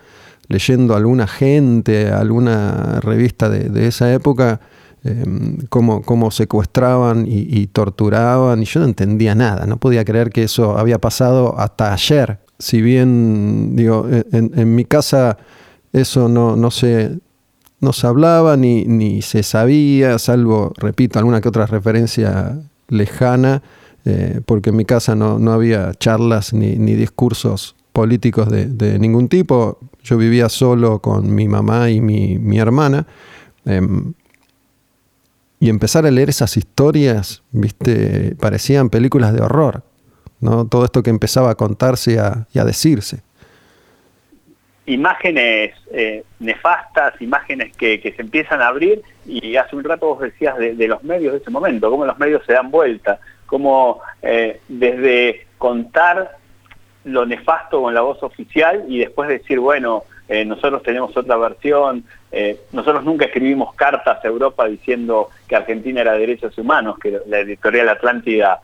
leyendo 0.47 0.95
alguna 0.95 1.27
gente, 1.27 2.09
alguna 2.11 2.99
revista 3.01 3.49
de, 3.49 3.87
esa 3.87 4.13
época, 4.13 4.61
em, 5.03 5.57
cómo, 5.69 6.31
secuestraban 6.31 7.25
y, 7.27 7.67
torturaban, 7.67 8.61
y 8.61 8.65
yo 8.65 8.79
no 8.79 8.85
entendía 8.85 9.35
nada, 9.35 9.65
no 9.65 9.77
podía 9.77 10.05
creer 10.05 10.29
que 10.29 10.43
eso 10.43 10.77
había 10.77 10.99
pasado 10.99 11.57
hasta 11.57 11.93
ayer. 11.93 12.39
Si 12.57 12.81
bien, 12.81 13.75
digo, 13.75 14.07
en, 14.31 14.75
mi 14.75 14.85
casa 14.85 15.37
eso 15.91 16.29
no, 16.29 16.55
no, 16.55 16.71
se, 16.71 17.19
no 17.79 17.93
se 17.93 18.07
hablaba 18.07 18.55
ni, 18.55 18.85
ni 18.85 19.21
se 19.21 19.43
sabía, 19.43 20.19
salvo, 20.19 20.73
repito, 20.77 21.19
alguna 21.19 21.41
que 21.41 21.49
otra 21.49 21.65
referencia 21.65 22.57
lejana, 22.87 23.61
eh, 24.05 24.41
porque 24.45 24.69
en 24.69 24.77
mi 24.77 24.85
casa 24.85 25.15
no, 25.15 25.51
había 25.51 25.93
charlas 25.93 26.53
ni, 26.53 26.75
discursos 26.95 27.75
políticos 27.91 28.49
de, 28.49 28.99
ningún 28.99 29.29
tipo. 29.29 29.79
Yo 30.03 30.17
vivía 30.17 30.49
solo 30.49 30.99
con 30.99 31.33
mi 31.33 31.47
mamá 31.47 31.89
y 31.89 32.01
mi, 32.01 32.59
hermana. 32.59 33.07
Em, 33.65 34.13
y 35.59 35.69
empezar 35.69 36.05
a 36.05 36.11
leer 36.11 36.29
esas 36.29 36.57
historias, 36.57 37.41
viste, 37.51 38.35
parecían 38.39 38.89
películas 38.89 39.33
de 39.33 39.41
horror. 39.41 39.83
¿no? 40.39 40.67
Todo 40.67 40.85
esto 40.85 41.01
que 41.01 41.09
empezaba 41.09 41.49
a 41.49 41.55
contarse 41.55 42.19
y 42.53 42.59
a 42.59 42.65
decirse. 42.65 43.21
Imágenes 44.87 45.73
eh, 45.91 46.23
nefastas, 46.39 47.19
imágenes 47.19 47.75
que, 47.75 48.13
se 48.15 48.21
empiezan 48.21 48.61
a 48.61 48.67
abrir, 48.67 49.01
y 49.25 49.55
hace 49.55 49.75
un 49.75 49.83
rato 49.83 50.07
vos 50.07 50.21
decías 50.21 50.57
de, 50.59 50.75
de 50.75 50.87
los 50.87 51.03
medios 51.03 51.33
de 51.33 51.39
ese 51.39 51.49
momento, 51.49 51.89
cómo 51.89 52.05
los 52.05 52.19
medios 52.19 52.45
se 52.45 52.53
dan 52.53 52.69
vuelta 52.69 53.19
como 53.45 54.01
eh, 54.21 54.61
desde 54.67 55.47
contar 55.57 56.37
lo 57.03 57.25
nefasto 57.25 57.81
con 57.81 57.93
la 57.93 58.01
voz 58.01 58.21
oficial 58.23 58.85
y 58.87 58.99
después 58.99 59.29
decir, 59.29 59.59
bueno, 59.59 60.03
eh, 60.27 60.43
nosotros 60.43 60.81
tenemos 60.81 61.15
otra 61.15 61.37
versión, 61.37 62.03
eh, 62.31 62.59
nosotros 62.71 63.03
nunca 63.03 63.25
escribimos 63.25 63.75
cartas 63.75 64.23
a 64.23 64.27
Europa 64.27 64.65
diciendo 64.65 65.29
que 65.47 65.55
Argentina 65.55 66.01
era 66.01 66.13
de 66.13 66.19
derechos 66.19 66.57
humanos, 66.57 66.97
que 66.97 67.19
la 67.27 67.39
editorial 67.39 67.89
Atlántida 67.89 68.61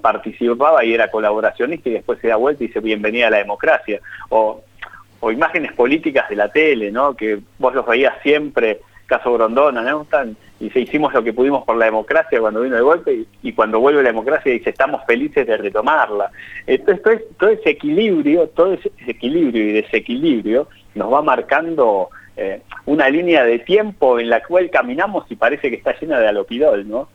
participaba 0.00 0.84
y 0.84 0.94
era 0.94 1.10
colaboracionista 1.10 1.88
y 1.88 1.94
después 1.94 2.20
se 2.20 2.28
da 2.28 2.36
vuelta 2.36 2.62
y 2.62 2.68
dice 2.68 2.78
bienvenida 2.78 3.26
a 3.26 3.30
la 3.30 3.38
democracia. 3.38 4.00
O, 4.28 4.62
o 5.18 5.32
imágenes 5.32 5.72
políticas 5.72 6.28
de 6.28 6.36
la 6.36 6.48
tele, 6.48 6.92
¿no? 6.92 7.16
que 7.16 7.40
vos 7.58 7.74
los 7.74 7.84
veías 7.84 8.14
siempre 8.22 8.78
caso 9.06 9.32
Grondona, 9.32 9.82
¿no? 9.82 10.06
y 10.60 10.70
se 10.70 10.80
hicimos 10.80 11.12
lo 11.12 11.22
que 11.22 11.32
pudimos 11.32 11.64
por 11.64 11.76
la 11.76 11.86
democracia 11.86 12.40
cuando 12.40 12.62
vino 12.62 12.76
el 12.76 12.82
golpe 12.82 13.26
y, 13.42 13.52
cuando 13.52 13.80
vuelve 13.80 14.02
la 14.02 14.10
democracia 14.10 14.52
dice 14.52 14.70
estamos 14.70 15.02
felices 15.06 15.46
de 15.46 15.56
retomarla. 15.56 16.30
Entonces 16.66 17.22
todo, 17.36 17.50
ese 17.50 17.70
equilibrio, 17.70 18.48
todo 18.48 18.74
ese 18.74 18.90
equilibrio 19.06 19.68
y 19.68 19.72
desequilibrio 19.72 20.68
nos 20.94 21.12
va 21.12 21.22
marcando 21.22 22.08
eh, 22.36 22.62
una 22.86 23.08
línea 23.08 23.44
de 23.44 23.58
tiempo 23.58 24.18
en 24.18 24.30
la 24.30 24.42
cual 24.42 24.70
caminamos 24.70 25.24
y 25.30 25.36
parece 25.36 25.70
que 25.70 25.76
está 25.76 25.94
llena 26.00 26.18
de 26.18 26.28
alopidol, 26.28 26.88
¿no? 26.88 27.08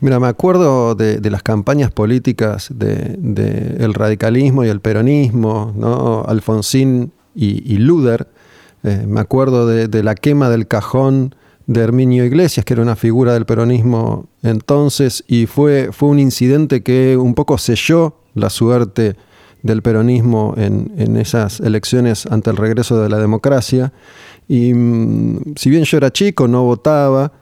Mira, 0.00 0.20
me 0.20 0.26
acuerdo 0.26 0.94
de, 0.94 1.18
las 1.30 1.42
campañas 1.42 1.90
políticas 1.90 2.68
del 2.76 3.94
radicalismo 3.94 4.62
y 4.64 4.68
el 4.68 4.80
peronismo, 4.80 5.72
¿no? 5.74 6.24
Alfonsín 6.26 7.12
y, 7.34 7.78
Luder, 7.78 8.26
eh, 8.84 9.06
me 9.08 9.20
acuerdo 9.20 9.66
de, 9.66 10.02
la 10.02 10.14
quema 10.14 10.50
del 10.50 10.68
cajón 10.68 11.34
de 11.66 11.80
Herminio 11.80 12.24
Iglesias, 12.26 12.66
que 12.66 12.74
era 12.74 12.82
una 12.82 12.96
figura 12.96 13.32
del 13.32 13.46
peronismo 13.46 14.28
entonces, 14.42 15.24
y 15.26 15.46
fue, 15.46 15.88
fue 15.92 16.10
un 16.10 16.18
incidente 16.18 16.82
que 16.82 17.16
un 17.16 17.34
poco 17.34 17.56
selló 17.56 18.18
la 18.34 18.50
suerte 18.50 19.16
del 19.62 19.80
peronismo 19.80 20.52
en, 20.58 21.16
esas 21.16 21.60
elecciones 21.60 22.26
ante 22.26 22.50
el 22.50 22.58
regreso 22.58 23.00
de 23.02 23.08
la 23.08 23.18
democracia. 23.18 23.94
Y 24.46 24.74
mm, 24.74 25.54
si 25.56 25.70
bien 25.70 25.84
yo 25.84 25.96
era 25.96 26.12
chico, 26.12 26.46
no 26.46 26.64
votaba, 26.64 27.32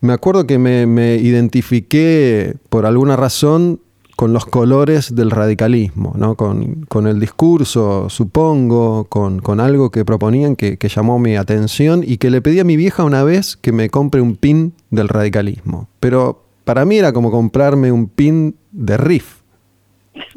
me 0.00 0.12
acuerdo 0.12 0.44
que 0.44 0.58
me 0.58 1.16
identifiqué 1.18 2.56
por 2.68 2.84
alguna 2.84 3.14
razón 3.14 3.78
con 4.22 4.32
los 4.32 4.46
colores 4.46 5.16
del 5.16 5.32
radicalismo, 5.32 6.14
¿no? 6.16 6.36
con, 6.36 7.06
el 7.08 7.18
discurso, 7.18 8.08
supongo, 8.08 9.06
con, 9.06 9.58
algo 9.58 9.90
que 9.90 10.04
proponían 10.04 10.54
que, 10.54 10.78
llamó 10.88 11.18
mi 11.18 11.34
atención 11.34 12.04
y 12.06 12.18
que 12.18 12.30
le 12.30 12.40
pedí 12.40 12.60
a 12.60 12.64
mi 12.64 12.76
vieja 12.76 13.02
una 13.02 13.24
vez 13.24 13.56
que 13.56 13.72
me 13.72 13.90
compre 13.90 14.20
un 14.20 14.36
pin 14.36 14.74
del 14.90 15.08
radicalismo. 15.08 15.88
Pero 15.98 16.40
para 16.62 16.84
mí 16.84 16.98
era 16.98 17.12
como 17.12 17.32
comprarme 17.32 17.90
un 17.90 18.06
pin 18.06 18.54
de 18.70 18.96
riff. 18.96 19.40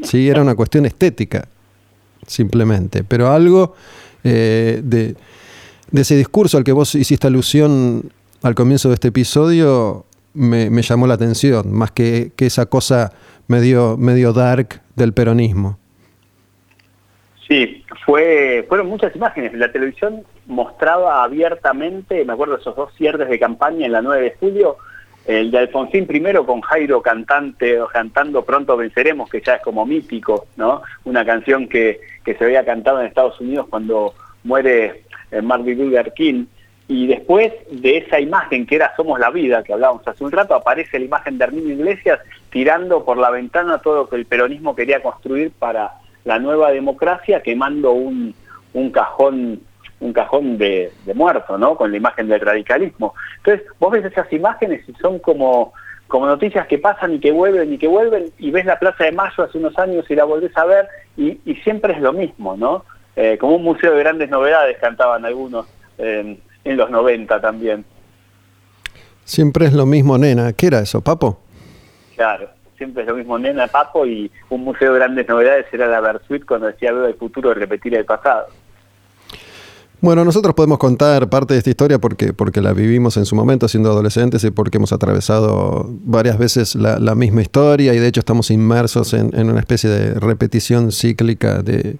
Sí, 0.02 0.30
era 0.30 0.42
una 0.42 0.56
cuestión 0.56 0.88
estética, 0.88 1.48
simplemente. 2.26 3.04
Pero 3.04 3.32
algo 3.32 3.76
eh, 4.24 4.82
de, 4.84 5.16
ese 5.94 6.18
discurso 6.18 6.58
al 6.58 6.64
que 6.64 6.72
vos 6.72 6.96
hiciste 6.96 7.28
alusión 7.28 8.12
al 8.42 8.56
comienzo 8.56 8.88
de 8.88 8.96
este 8.96 9.10
episodio 9.10 10.06
me, 10.34 10.82
llamó 10.82 11.06
la 11.06 11.14
atención, 11.14 11.72
más 11.72 11.92
que, 11.92 12.32
que 12.36 12.48
esa 12.48 12.66
cosa 12.66 13.14
medio, 13.48 13.98
medio 13.98 14.34
dark 14.34 14.82
del 14.96 15.14
peronismo. 15.14 15.78
Sí, 17.48 17.84
fue, 18.06 18.66
fueron 18.68 18.88
muchas 18.88 19.16
imágenes. 19.16 19.54
La 19.54 19.72
televisión 19.72 20.24
mostraba 20.48 21.24
abiertamente, 21.24 22.26
me 22.26 22.34
acuerdo 22.34 22.58
esos 22.58 22.76
dos 22.76 22.94
cierres 22.96 23.30
de 23.30 23.40
campaña 23.40 23.86
en 23.86 23.92
la 23.92 24.02
9 24.02 24.24
de 24.24 24.36
julio, 24.40 24.78
el 25.26 25.52
de 25.52 25.58
Alfonsín 25.58 26.06
primero 26.06 26.46
con 26.46 26.62
Jairo 26.62 27.02
cantante, 27.02 27.80
cantando 27.92 28.46
Pronto 28.46 28.78
Venceremos, 28.78 29.30
que 29.30 29.42
ya 29.42 29.56
es 29.56 29.62
como 29.64 29.86
mítico, 29.86 30.48
¿no? 30.56 30.82
Una 31.04 31.26
canción 31.26 31.68
que, 31.68 32.00
que 32.24 32.36
se 32.36 32.44
había 32.46 32.64
cantado 32.64 33.00
en 33.00 33.08
Estados 33.08 33.40
Unidos 33.40 33.68
cuando 33.70 34.14
muere 34.44 35.04
eh, 35.32 35.42
Martin 35.42 35.78
Luther 35.78 36.14
King. 36.14 36.46
Y 36.88 37.08
después 37.08 37.52
de 37.72 37.98
esa 37.98 38.20
imagen 38.20 38.68
que 38.68 38.76
era 38.76 38.94
Somos 38.96 39.20
la 39.20 39.32
Vida, 39.32 39.64
que 39.64 39.74
hablábamos 39.74 40.08
hace 40.08 40.24
un 40.24 40.32
rato, 40.32 40.54
aparece 40.54 41.00
la 41.00 41.06
imagen 41.06 41.40
de 41.40 41.44
Arminio 41.44 41.74
Iglesias 41.74 42.20
tirando 42.56 43.04
por 43.04 43.18
la 43.18 43.32
ventana 43.32 43.80
todo 43.80 43.96
lo 43.96 44.08
que 44.08 44.16
el 44.16 44.26
peronismo 44.26 44.78
quería 44.78 45.04
construir 45.04 45.52
para 45.52 45.96
la 46.24 46.40
nueva 46.40 46.72
democracia 46.72 47.44
quemando 47.44 47.92
un, 47.92 48.34
un 48.74 48.92
cajón 48.92 49.60
un 50.00 50.14
cajón 50.14 50.58
de, 50.58 50.90
muerto, 51.14 51.58
¿no? 51.58 51.76
Con 51.76 51.92
la 51.92 51.98
imagen 51.98 52.30
del 52.30 52.40
radicalismo. 52.40 53.14
Entonces, 53.40 53.68
vos 53.78 53.92
ves 53.92 54.06
esas 54.06 54.32
imágenes 54.32 54.88
y 54.88 54.94
son 55.02 55.20
como, 55.20 55.74
como 56.08 56.28
noticias 56.28 56.66
que 56.68 56.78
pasan 56.78 57.16
y 57.16 57.20
que 57.20 57.34
vuelven 57.34 57.74
y 57.74 57.78
que 57.78 57.90
vuelven, 57.90 58.32
y 58.38 58.52
ves 58.52 58.64
la 58.64 58.80
Plaza 58.80 59.04
de 59.04 59.12
Mayo 59.12 59.44
hace 59.44 59.58
unos 59.58 59.78
años 59.78 60.06
y 60.10 60.16
la 60.16 60.24
volvés 60.24 60.56
a 60.56 60.64
ver, 60.64 60.88
y, 61.18 61.38
siempre 61.62 61.92
es 61.92 62.00
lo 62.00 62.14
mismo, 62.14 62.56
¿no? 62.56 62.86
Eh, 63.18 63.38
como 63.38 63.58
un 63.58 63.64
museo 63.64 63.94
de 63.94 64.00
grandes 64.00 64.30
novedades 64.30 64.78
cantaban 64.80 65.26
algunos 65.26 65.66
en 65.98 66.40
los 66.64 66.90
90 66.90 67.42
también. 67.42 67.84
Siempre 69.26 69.66
es 69.66 69.74
lo 69.74 69.86
mismo, 69.86 70.18
nena. 70.18 70.54
¿Qué 70.54 70.68
era 70.68 70.80
eso, 70.80 71.02
Papo? 71.02 71.45
Claro, 72.16 72.50
siempre 72.78 73.04
es 73.04 73.10
lo 73.10 73.16
mismo, 73.16 73.38
nena, 73.38 73.68
Papo, 73.68 74.06
y 74.06 74.32
un 74.50 74.64
museo 74.64 74.94
de 74.94 75.00
grandes 75.00 75.28
novedades 75.28 75.66
era 75.72 75.88
la 75.88 76.02
Versuit 76.02 76.46
cuando 76.46 76.68
decía 76.68 76.92
veo 76.92 77.06
el 77.06 77.16
futuro 77.16 77.52
y 77.52 77.54
repetir 77.56 77.96
el 77.96 78.06
pasado. 78.06 78.48
Bueno, 80.02 80.24
nosotros 80.24 80.54
podemos 80.54 80.78
contar 80.78 81.30
parte 81.30 81.54
de 81.54 81.58
esta 81.58 81.70
historia 81.72 82.00
porque, 82.00 82.32
porque 82.32 82.62
la 82.62 82.74
vivimos 82.74 83.18
en 83.18 83.26
su 83.26 83.36
momento 83.36 83.68
siendo 83.68 83.90
adolescentes 83.90 84.44
y 84.44 84.52
porque 84.52 84.78
hemos 84.78 84.94
atravesado 84.94 85.90
varias 86.04 86.38
veces 86.38 86.76
la, 86.76 87.16
misma 87.16 87.42
historia 87.42 87.94
y 87.94 87.98
de 87.98 88.08
hecho 88.08 88.20
estamos 88.20 88.52
inmersos 88.52 89.14
en, 89.14 89.50
una 89.50 89.60
especie 89.60 89.90
de 89.90 90.14
repetición 90.20 90.92
cíclica 90.92 91.64
de, 91.64 91.98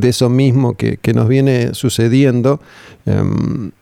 eso 0.00 0.28
mismo 0.28 0.76
que, 0.76 1.00
nos 1.12 1.26
viene 1.26 1.74
sucediendo. 1.74 2.60
Em, 3.06 3.72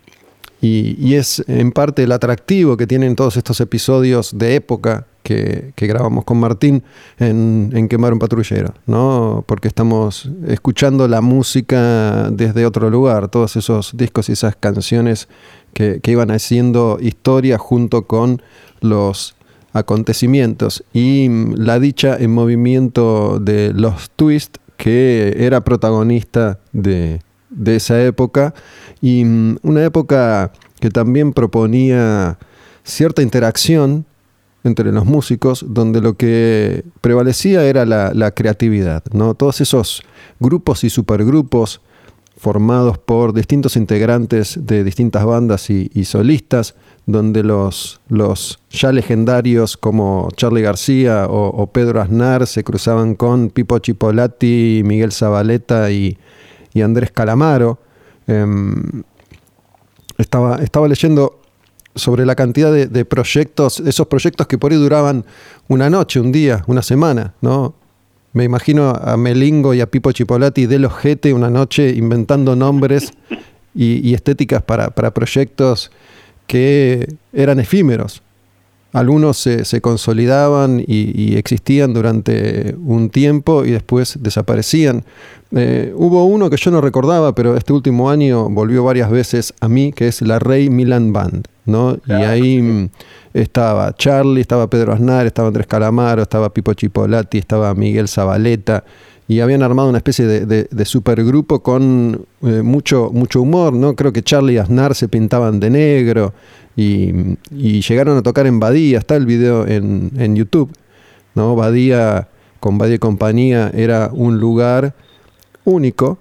y, 0.63 1.15
es 1.15 1.45
en 1.47 1.71
parte 1.73 2.05
el 2.05 2.13
atractivo 2.13 2.77
que 2.77 2.87
tienen 2.87 3.15
todos 3.15 3.37
estos 3.37 3.61
episodios 3.61 4.39
de 4.39 4.55
época 4.55 5.07
que, 5.27 5.73
grabamos 5.77 6.25
con 6.25 6.39
Martín 6.39 6.85
en, 7.19 7.89
Quemar 7.89 8.13
un 8.13 8.21
Patrullero, 8.21 8.75
¿no? 8.87 9.45
Porque 9.47 9.67
estamos 9.67 10.31
escuchando 10.47 11.09
la 11.09 11.21
música 11.21 12.31
desde 12.31 12.65
otro 12.65 12.91
lugar, 12.91 13.29
todos 13.29 13.57
esos 13.57 13.97
discos 13.97 14.29
y 14.29 14.33
esas 14.33 14.55
canciones 14.55 15.29
que, 15.73 16.01
iban 16.05 16.31
haciendo 16.31 16.99
historia 17.01 17.59
junto 17.59 18.07
con 18.07 18.41
los 18.81 19.35
acontecimientos 19.73 20.85
y 20.93 21.29
la 21.57 21.81
dicha 21.81 22.17
en 22.17 22.33
movimiento 22.33 23.41
de 23.41 23.73
los 23.75 24.11
Twist 24.11 24.59
que 24.77 25.35
era 25.39 25.63
protagonista 25.65 26.61
de, 26.73 27.21
de 27.51 27.77
esa 27.77 28.01
época 28.03 28.55
y 29.03 29.25
mm, 29.25 29.59
una 29.63 29.85
época 29.85 30.53
que 30.81 30.91
también 30.91 31.33
proponía 31.33 32.39
cierta 32.85 33.23
interacción 33.23 34.07
entre 34.67 34.93
los 34.93 35.07
músicos, 35.07 35.65
donde 35.69 36.01
lo 36.01 36.15
que 36.15 36.85
prevalecía 37.01 37.65
era 37.65 37.85
la, 37.85 38.31
creatividad, 38.33 39.05
¿no? 39.13 39.35
Todos 39.35 39.61
esos 39.61 40.03
grupos 40.41 40.85
y 40.85 40.91
supergrupos 40.91 41.81
formados 42.37 42.99
por 42.99 43.33
distintos 43.33 43.77
integrantes 43.77 44.59
de 44.67 44.85
distintas 44.85 45.25
bandas 45.25 45.71
y, 45.71 46.05
solistas, 46.05 46.75
donde 47.07 47.43
los, 47.43 48.01
ya 48.71 48.93
legendarios 48.93 49.77
como 49.77 50.29
Charlie 50.37 50.63
García 50.63 51.27
o, 51.29 51.67
Pedro 51.69 52.01
Aznar 52.03 52.47
se 52.47 52.63
cruzaban 52.63 53.15
con 53.15 53.51
Pipo 53.51 53.79
Chipolati, 53.79 54.83
Miguel 54.85 55.13
Zabaleta 55.13 55.91
y, 55.91 56.19
y 56.75 56.83
Andrés 56.83 57.11
Calamaro. 57.11 57.79
Em, 58.27 59.03
estaba, 60.19 60.57
estaba 60.57 60.89
leyendo 60.89 61.41
sobre 61.97 62.25
la 62.27 62.37
cantidad 62.37 62.73
de, 62.73 63.05
proyectos, 63.05 63.81
esos 63.81 64.07
proyectos 64.07 64.47
que 64.47 64.59
por 64.59 64.71
ahí 64.71 64.79
duraban 64.79 65.25
una 65.67 65.91
noche, 65.91 66.21
un 66.21 66.31
día, 66.31 66.63
una 66.67 66.83
semana, 66.83 67.35
¿no? 67.41 67.75
Me 68.33 68.45
imagino 68.45 68.91
a 68.91 69.17
Melingo 69.17 69.73
y 69.73 69.81
a 69.81 69.91
Pipo 69.91 70.13
Chipolati 70.13 70.67
de 70.67 70.79
los 70.79 70.93
GT 70.93 71.33
una 71.33 71.49
noche 71.49 71.89
inventando 71.89 72.55
nombres 72.55 73.11
y, 73.75 74.13
estéticas 74.13 74.63
para, 74.63 74.91
proyectos 74.91 75.91
que 76.47 77.09
eran 77.33 77.59
efímeros. 77.61 78.23
Algunos 78.93 79.39
se, 79.39 79.81
consolidaban 79.81 80.85
y, 80.87 81.37
existían 81.37 81.95
durante 81.95 82.75
un 82.79 83.09
tiempo 83.11 83.65
y 83.65 83.71
después 83.71 84.19
desaparecían. 84.21 85.05
Eh, 85.53 85.93
hubo 85.97 86.25
uno 86.27 86.51
que 86.51 86.57
yo 86.57 86.71
no 86.71 86.81
recordaba, 86.81 87.35
pero 87.35 87.57
este 87.57 87.73
último 87.73 88.11
año 88.11 88.49
volvió 88.51 88.85
varias 88.85 89.11
veces 89.11 89.55
a 89.61 89.69
mí, 89.69 89.93
que 89.93 90.09
es 90.09 90.21
la 90.21 90.39
Rey 90.39 90.69
Milan 90.69 91.13
Band. 91.13 91.47
¿No? 91.67 91.99
y 92.07 92.13
ahí 92.13 92.63
mm, 92.63 92.89
estaba 93.35 93.95
Charlie, 93.95 94.41
estaba 94.41 94.71
Pedro 94.71 94.93
Aznar, 94.93 95.27
estaba 95.27 95.49
Andrés 95.49 95.67
Calamaro, 95.67 96.23
estaba 96.23 96.53
Pipo 96.55 96.73
Chipolati, 96.73 97.39
estaba 97.39 97.75
Miguel 97.75 98.09
Zabaleta, 98.09 98.85
y 99.29 99.41
habían 99.41 99.63
armado 99.63 99.89
una 99.89 99.99
especie 99.99 100.25
de, 100.25 100.85
supergrupo 100.85 101.61
con 101.61 102.27
eh, 102.43 102.63
mucho, 102.63 103.11
mucho 103.13 103.43
humor, 103.43 103.73
¿no? 103.73 103.97
Creo 103.97 104.13
que 104.13 104.23
Charlie 104.23 104.55
y 104.55 104.59
Aznar 104.59 104.95
se 104.95 105.09
pintaban 105.09 105.59
de 105.59 105.71
negro 105.71 106.33
y, 106.77 107.37
llegaron 107.51 108.17
a 108.19 108.23
tocar 108.23 108.47
en 108.47 108.61
Badía, 108.61 108.99
está 108.99 109.17
el 109.17 109.27
video 109.27 109.67
en, 109.67 110.13
en 110.17 110.37
YouTube, 110.37 110.71
¿no? 111.35 111.57
Badía, 111.57 112.29
con 112.61 112.79
Badía 112.79 112.97
y 112.97 112.99
compañía, 113.01 113.71
era 113.75 114.11
un 114.13 114.39
lugar 114.39 114.95
único, 115.65 116.19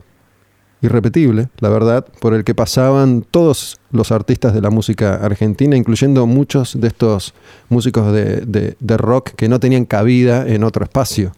irrepetible, 0.85 1.47
la 1.59 1.69
verdad, 1.69 2.05
por 2.21 2.33
el 2.33 2.43
que 2.43 2.55
pasaban 2.55 3.23
todos 3.23 3.79
los 3.91 4.11
artistas 4.11 4.53
de 4.53 4.61
la 4.61 4.69
música 4.69 5.15
argentina, 5.15 5.75
incluyendo 5.75 6.25
muchos 6.25 6.79
de 6.79 6.87
estos 6.87 7.33
músicos 7.69 8.11
de, 8.11 8.97
rock 8.97 9.31
que 9.31 9.49
no 9.49 9.59
tenían 9.59 9.85
cabida 9.85 10.47
en 10.47 10.63
otro 10.63 10.83
espacio. 10.83 11.31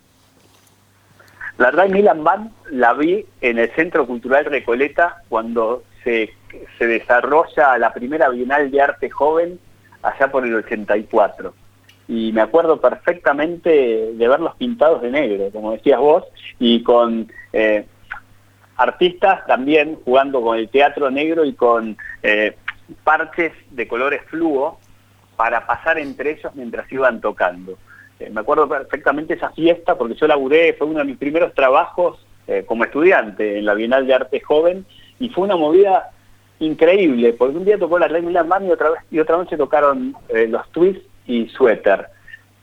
La 1.57 1.71
verdad, 1.71 1.89
Milan 1.89 2.23
Band 2.23 2.51
la 2.71 2.93
vi 2.93 3.25
en 3.41 3.57
el 3.57 3.71
Centro 3.71 4.05
Cultural 4.05 4.45
Recoleta 4.45 5.23
cuando 5.27 5.83
se, 6.03 6.31
se 6.77 6.85
desarrolla 6.85 7.77
la 7.79 7.93
primera 7.93 8.29
Bienal 8.29 8.69
de 8.69 8.81
Arte 8.81 9.09
Joven 9.09 9.59
allá 10.03 10.31
por 10.31 10.45
el 10.45 10.53
84 10.53 11.53
y 12.07 12.31
me 12.31 12.41
acuerdo 12.41 12.79
perfectamente 12.79 13.69
de 14.13 14.27
verlos 14.27 14.55
pintados 14.55 15.01
de 15.01 15.11
negro, 15.11 15.49
como 15.51 15.73
decías 15.73 15.99
vos, 15.99 16.23
y 16.59 16.81
con 16.83 17.31
eh, 17.51 17.85
artistas 18.77 19.45
también 19.47 19.97
jugando 20.05 20.41
con 20.41 20.57
el 20.57 20.69
teatro 20.69 21.09
negro 21.09 21.43
y 21.43 21.53
con 21.53 21.97
eh, 22.21 22.55
parches 23.03 23.51
de 23.71 23.87
colores 23.87 24.21
fluo 24.27 24.79
para 25.35 25.65
pasar 25.65 25.97
entre 25.97 26.31
ellos 26.31 26.53
mientras 26.55 26.91
iban 26.91 27.19
tocando. 27.19 27.77
Eh, 28.19 28.29
me 28.29 28.41
acuerdo 28.41 28.69
perfectamente 28.69 29.33
esa 29.33 29.49
fiesta 29.49 29.97
porque 29.97 30.15
yo 30.15 30.27
laburé, 30.27 30.73
fue 30.73 30.87
uno 30.87 30.99
de 30.99 31.05
mis 31.05 31.17
primeros 31.17 31.53
trabajos 31.53 32.23
eh, 32.47 32.63
como 32.65 32.83
estudiante 32.83 33.57
en 33.57 33.65
la 33.65 33.73
Bienal 33.73 34.07
de 34.07 34.13
Arte 34.13 34.39
Joven 34.39 34.85
y 35.19 35.29
fue 35.29 35.45
una 35.45 35.55
movida 35.55 36.11
increíble 36.59 37.33
porque 37.33 37.57
un 37.57 37.65
día 37.65 37.77
tocó 37.77 37.99
la 37.99 38.07
Rey 38.07 38.21
Milan 38.21 38.47
y 38.65 38.71
otra, 38.71 38.91
vez, 38.91 38.99
y 39.11 39.19
otra 39.19 39.43
tocaron 39.57 40.15
los 40.29 40.71
Twists 40.71 41.05
y 41.25 41.47
Suéter 41.49 42.07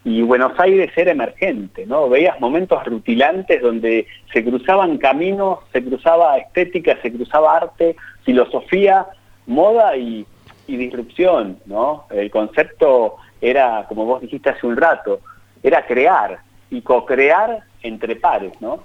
y 0.04 0.20
Buenos 0.20 0.52
Aires 0.60 0.92
era 0.96 1.12
emergente, 1.12 1.86
¿no? 1.86 2.10
Veías 2.10 2.38
momentos 2.38 2.84
rutilantes 2.84 3.62
donde 3.62 4.06
se 4.32 4.44
cruzaban 4.44 4.98
caminos, 4.98 5.60
se 5.72 5.82
cruzaba 5.82 6.36
estética, 6.36 6.98
se 7.00 7.10
cruzaba 7.10 7.56
arte, 7.56 7.96
filosofía, 8.22 9.06
moda 9.46 9.96
y, 9.96 10.26
disrupción, 10.66 11.58
¿no? 11.66 12.04
El 12.10 12.30
concepto 12.30 13.16
era, 13.40 13.86
como 13.88 14.04
vos 14.04 14.20
dijiste 14.20 14.50
hace 14.50 14.66
un 14.66 14.76
rato, 14.76 15.20
era 15.62 15.86
crear 15.86 16.38
y 16.70 16.82
co-crear 16.82 17.60
entre 17.82 18.16
pares, 18.16 18.52
¿no? 18.60 18.82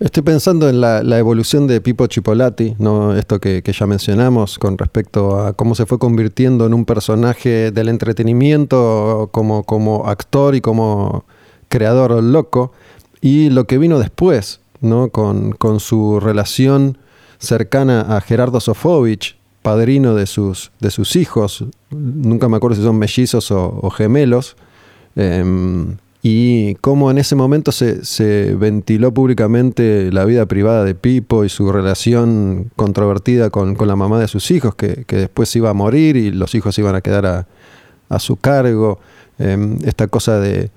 Estoy 0.00 0.22
pensando 0.22 0.68
en 0.68 0.80
la, 0.80 1.18
evolución 1.18 1.66
de 1.66 1.80
Pipo 1.80 2.06
Chipolati, 2.06 2.76
¿no? 2.78 3.16
esto 3.16 3.40
que, 3.40 3.64
ya 3.66 3.84
mencionamos 3.84 4.56
con 4.56 4.78
respecto 4.78 5.40
a 5.40 5.54
cómo 5.54 5.74
se 5.74 5.86
fue 5.86 5.98
convirtiendo 5.98 6.66
en 6.66 6.74
un 6.74 6.84
personaje 6.84 7.72
del 7.72 7.88
entretenimiento 7.88 9.28
como, 9.32 9.64
como 9.64 10.06
actor 10.06 10.54
y 10.54 10.60
como 10.60 11.24
creador 11.68 12.22
loco, 12.22 12.70
y 13.20 13.50
lo 13.50 13.66
que 13.66 13.78
vino 13.78 13.98
después, 13.98 14.60
¿no? 14.80 15.08
con, 15.08 15.56
su 15.80 16.20
relación 16.20 16.98
cercana 17.40 18.02
a 18.16 18.20
Gerardo 18.20 18.60
Sofovich, 18.60 19.36
padrino 19.62 20.14
de 20.14 20.26
sus, 20.26 20.70
de 20.78 20.92
sus 20.92 21.16
hijos, 21.16 21.64
nunca 21.90 22.48
me 22.48 22.58
acuerdo 22.58 22.76
si 22.76 22.84
son 22.84 23.00
mellizos 23.00 23.50
o, 23.50 23.90
gemelos, 23.90 24.56
em, 25.16 25.96
y 26.22 26.74
cómo 26.76 27.10
en 27.10 27.18
ese 27.18 27.36
momento 27.36 27.70
se, 27.70 28.54
ventiló 28.58 29.14
públicamente 29.14 30.10
la 30.10 30.24
vida 30.24 30.46
privada 30.46 30.84
de 30.84 30.94
Pipo 30.94 31.44
y 31.44 31.48
su 31.48 31.70
relación 31.70 32.70
controvertida 32.74 33.50
con, 33.50 33.76
la 33.78 33.96
mamá 33.96 34.18
de 34.18 34.26
sus 34.26 34.50
hijos, 34.50 34.74
que, 34.74 35.04
después 35.06 35.54
iba 35.54 35.70
a 35.70 35.74
morir 35.74 36.16
y 36.16 36.32
los 36.32 36.54
hijos 36.54 36.76
iban 36.78 36.96
a 36.96 37.00
quedar 37.02 37.46
a, 38.08 38.18
su 38.18 38.36
cargo. 38.36 38.98
Em, 39.38 39.78
esta 39.84 40.08
cosa 40.08 40.40
de, 40.40 40.70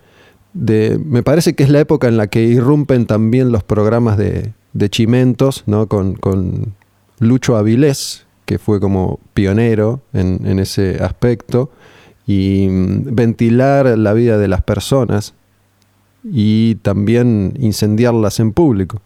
Me 0.53 1.23
parece 1.23 1.55
que 1.55 1.63
es 1.63 1.69
la 1.69 1.79
época 1.79 2.07
en 2.07 2.17
la 2.17 2.27
que 2.27 2.43
irrumpen 2.43 3.07
también 3.07 3.51
los 3.51 3.63
programas 3.63 4.17
de, 4.17 4.53
Chimentos, 4.89 5.63
¿no? 5.65 5.87
con, 5.87 6.75
Lucho 7.19 7.55
Avilés, 7.55 8.25
que 8.45 8.57
fue 8.57 8.79
como 8.79 9.19
pionero 9.33 10.01
en, 10.13 10.41
en 10.45 10.59
ese 10.59 10.97
aspecto 11.03 11.71
y 12.31 12.67
mm, 12.69 13.15
ventilar 13.15 13.97
la 13.97 14.13
vida 14.13 14.37
de 14.37 14.47
las 14.47 14.61
personas 14.61 15.35
y 16.23 16.75
también 16.75 17.53
incendiarlas 17.59 18.39
en 18.39 18.53
público. 18.53 19.01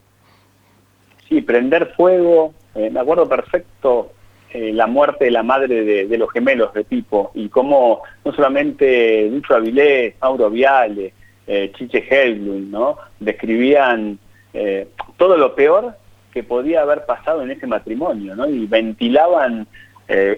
Sí, 1.28 1.42
prender 1.42 1.94
fuego. 1.96 2.54
Eh, 2.76 2.90
me 2.92 3.00
acuerdo 3.00 3.28
perfecto 3.28 4.12
eh, 4.54 4.72
la 4.74 4.86
muerte 4.86 5.26
de 5.26 5.32
la 5.32 5.44
madre 5.44 6.06
de, 6.06 6.18
los 6.18 6.32
gemelos 6.32 6.74
de 6.74 6.84
Pipo 6.84 7.32
y 7.34 7.50
cómo 7.50 8.02
no 8.24 8.34
solamente 8.34 9.30
Lucho 9.30 9.56
Avilés, 9.56 10.16
Mauro 10.22 10.50
Viale, 10.50 11.14
eh, 11.48 11.72
Chiche 11.76 12.06
Helblum, 12.10 12.70
¿no? 12.70 12.98
describían 13.20 14.20
todo 15.18 15.36
lo 15.36 15.54
peor 15.54 15.98
que 16.32 16.42
podía 16.42 16.82
haber 16.82 17.06
pasado 17.06 17.42
en 17.42 17.52
ese 17.52 17.68
matrimonio, 17.68 18.38
¿no? 18.38 18.48
Y 18.48 18.66
ventilaban, 18.68 19.68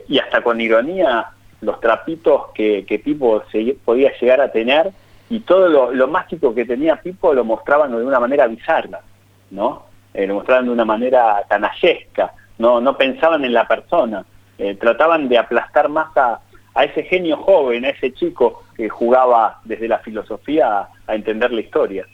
y 0.08 0.18
hasta 0.18 0.42
con 0.42 0.60
ironía, 0.60 1.28
los 1.62 1.80
trapitos 1.80 2.48
que, 2.54 3.02
Pipo 3.04 3.44
podía 3.84 4.12
llegar 4.20 4.42
a 4.42 4.52
tener 4.52 4.92
y 5.30 5.40
todo 5.42 5.92
lo, 5.92 6.08
mágico 6.08 6.54
que 6.54 6.66
tenía 6.66 6.98
Pipo 6.98 7.34
lo 7.34 7.44
mostraban 7.44 7.92
de 7.92 8.04
una 8.04 8.20
manera 8.20 8.48
bizarra, 8.48 9.02
¿no? 9.52 9.84
Eh, 10.14 10.26
lo 10.26 10.36
mostraban 10.36 10.66
de 10.66 10.72
una 10.72 10.86
manera 10.86 11.44
canallesca, 11.50 12.34
no, 12.58 12.80
no 12.80 12.98
pensaban 12.98 13.44
en 13.44 13.54
la 13.54 13.68
persona, 13.68 14.26
eh, 14.58 14.76
trataban 14.76 15.28
de 15.28 15.38
aplastar 15.38 15.90
más 15.90 16.16
a, 16.16 16.40
ese 16.84 17.04
genio 17.04 17.38
joven, 17.38 17.86
a 17.86 17.90
ese 17.90 18.14
chico 18.14 18.64
que 18.76 18.88
jugaba 18.88 19.60
desde 19.66 19.88
la 19.88 19.98
filosofía 20.00 20.88
a, 21.08 21.16
entender 21.16 21.52
la 21.52 21.62
historia. 21.62 22.06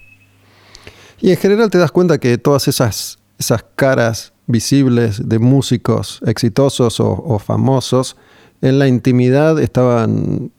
Y 1.19 1.31
en 1.31 1.37
general 1.37 1.69
te 1.69 1.77
das 1.77 1.91
cuenta 1.91 2.17
que 2.17 2.37
todas 2.37 2.69
esas, 2.69 3.19
esas 3.37 3.63
caras 3.75 4.33
visibles 4.47 5.27
de 5.27 5.39
músicos 5.39 6.21
exitosos 6.25 6.99
o 6.99 7.39
famosos, 7.39 8.17
en 8.63 8.79
la 8.79 8.87
intimidad 8.87 9.59
estaban 9.59 10.49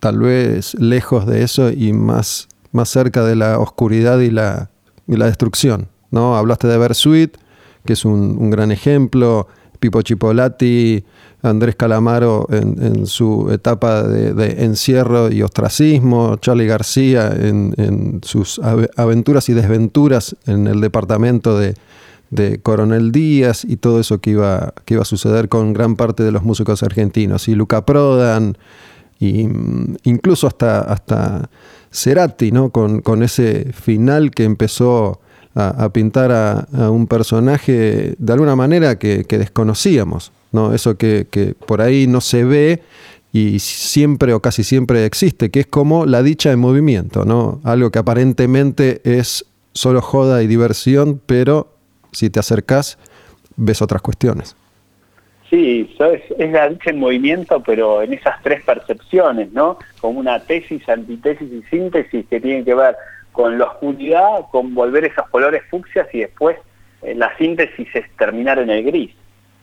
tal 0.00 0.20
vez 0.20 0.74
lejos 0.74 1.26
de 1.26 1.42
eso 1.42 1.70
y 1.70 1.92
más, 1.92 2.46
más 2.70 2.88
cerca 2.88 3.24
de 3.24 3.34
la 3.34 3.58
oscuridad 3.58 4.20
y 4.20 4.30
la, 4.30 4.70
y 5.08 5.16
la 5.16 5.26
destrucción. 5.26 5.88
¿no? 6.12 6.36
Hablaste 6.36 6.68
de 6.68 6.78
Bersuit, 6.78 7.36
que 7.84 7.94
es 7.94 8.04
un, 8.04 8.48
gran 8.50 8.70
ejemplo, 8.70 9.48
Pipo 9.80 10.02
Chipolati, 10.02 11.04
Andrés 11.42 11.74
Calamaro 11.74 12.46
en, 12.48 13.06
su 13.06 13.50
etapa 13.50 14.04
de, 14.04 14.64
encierro 14.64 15.28
y 15.28 15.42
ostracismo, 15.42 16.36
Charlie 16.36 16.66
García 16.66 17.28
en, 17.36 18.20
sus 18.22 18.60
aventuras 18.96 19.48
y 19.48 19.52
desventuras 19.52 20.36
en 20.46 20.68
el 20.68 20.80
departamento 20.80 21.58
de, 21.58 21.74
de, 22.32 22.58
Coronel 22.60 23.12
Díaz 23.12 23.64
y 23.64 23.76
todo 23.76 24.00
eso 24.00 24.20
que 24.20 24.30
iba, 24.30 24.74
que 24.84 24.94
iba 24.94 25.02
a 25.02 25.06
suceder 25.06 25.48
con 25.48 25.72
gran 25.72 25.96
parte 25.96 26.22
de 26.22 26.32
los 26.32 26.42
músicos 26.42 26.82
argentinos. 26.82 27.48
Y 27.48 27.54
Luca 27.54 27.84
Prodan, 27.84 28.56
y 29.20 29.46
mm, 29.46 29.96
incluso 30.04 30.46
hasta, 30.46 30.80
hasta 30.80 31.50
Cerati, 31.92 32.50
¿no? 32.50 32.70
Con, 32.70 33.22
ese 33.22 33.72
final 33.72 34.30
que 34.30 34.44
empezó 34.44 35.20
a, 35.54 35.90
pintar 35.90 36.32
a, 36.32 36.90
un 36.90 37.06
personaje 37.06 38.14
de 38.18 38.32
alguna 38.32 38.56
manera 38.56 38.98
que, 38.98 39.24
desconocíamos, 39.28 40.32
¿no? 40.50 40.72
Eso 40.72 40.96
que, 40.96 41.26
que, 41.30 41.54
por 41.54 41.82
ahí 41.82 42.06
no 42.06 42.20
se 42.20 42.44
ve 42.44 42.82
y 43.32 43.58
siempre 43.58 44.32
o 44.34 44.40
casi 44.40 44.64
siempre 44.64 45.04
existe, 45.04 45.50
que 45.50 45.60
es 45.60 45.66
como 45.66 46.06
la 46.06 46.22
dicha 46.22 46.50
en 46.50 46.58
movimiento, 46.58 47.24
¿no? 47.24 47.60
Algo 47.64 47.90
que 47.90 47.98
aparentemente 47.98 49.02
es 49.04 49.44
solo 49.74 50.02
joda 50.02 50.42
y 50.42 50.46
diversión, 50.46 51.20
pero 51.24 51.71
si 52.12 52.30
te 52.30 52.40
acercas 52.40 52.98
ves 53.56 53.82
otras 53.82 54.02
cuestiones. 54.02 54.56
Sí, 55.50 55.94
es, 55.98 56.50
la 56.50 56.70
dicha 56.70 56.90
en 56.90 56.98
movimiento, 56.98 57.62
pero 57.62 58.00
en 58.00 58.14
esas 58.14 58.42
tres 58.42 58.62
percepciones, 58.64 59.52
¿no? 59.52 59.78
Como 60.00 60.18
una 60.18 60.40
tesis, 60.40 60.88
antitesis 60.88 61.52
y 61.52 61.62
síntesis 61.64 62.26
que 62.26 62.40
tienen 62.40 62.64
que 62.64 62.74
ver 62.74 62.96
con 63.32 63.58
la 63.58 63.66
oscuridad, 63.66 64.46
con 64.50 64.74
volver 64.74 65.04
esos 65.04 65.28
colores 65.28 65.62
fucsias 65.70 66.08
y 66.14 66.20
después 66.20 66.56
eh, 67.02 67.14
la 67.14 67.36
síntesis 67.36 67.88
es 67.94 68.10
terminar 68.16 68.58
en 68.60 68.70
el 68.70 68.82
gris, 68.84 69.14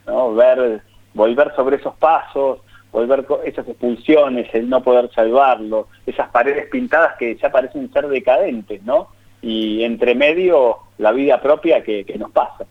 ¿no? 0.06 0.36
Ver, 0.36 0.82
volver 1.16 1.52
sobre 1.56 1.78
esos 1.78 1.95
pasos, 1.95 2.60
volver 2.91 3.26
esas 3.45 3.68
expulsiones, 3.68 4.47
el 4.54 4.70
no 4.70 4.84
poder 4.84 5.10
salvarlo, 5.14 5.88
esas 6.06 6.30
paredes 6.30 6.68
pintadas 6.70 7.16
que 7.18 7.36
ya 7.36 7.52
parecen 7.52 7.91
ser 7.91 8.08
decadentes, 8.08 8.84
¿no? 8.84 9.08
Y 9.41 9.83
entre 9.83 10.15
medio 10.15 10.77
la 10.97 11.11
vida 11.11 11.41
propia 11.41 11.83
que 11.83 12.15
nos 12.17 12.31
pasa. 12.31 12.65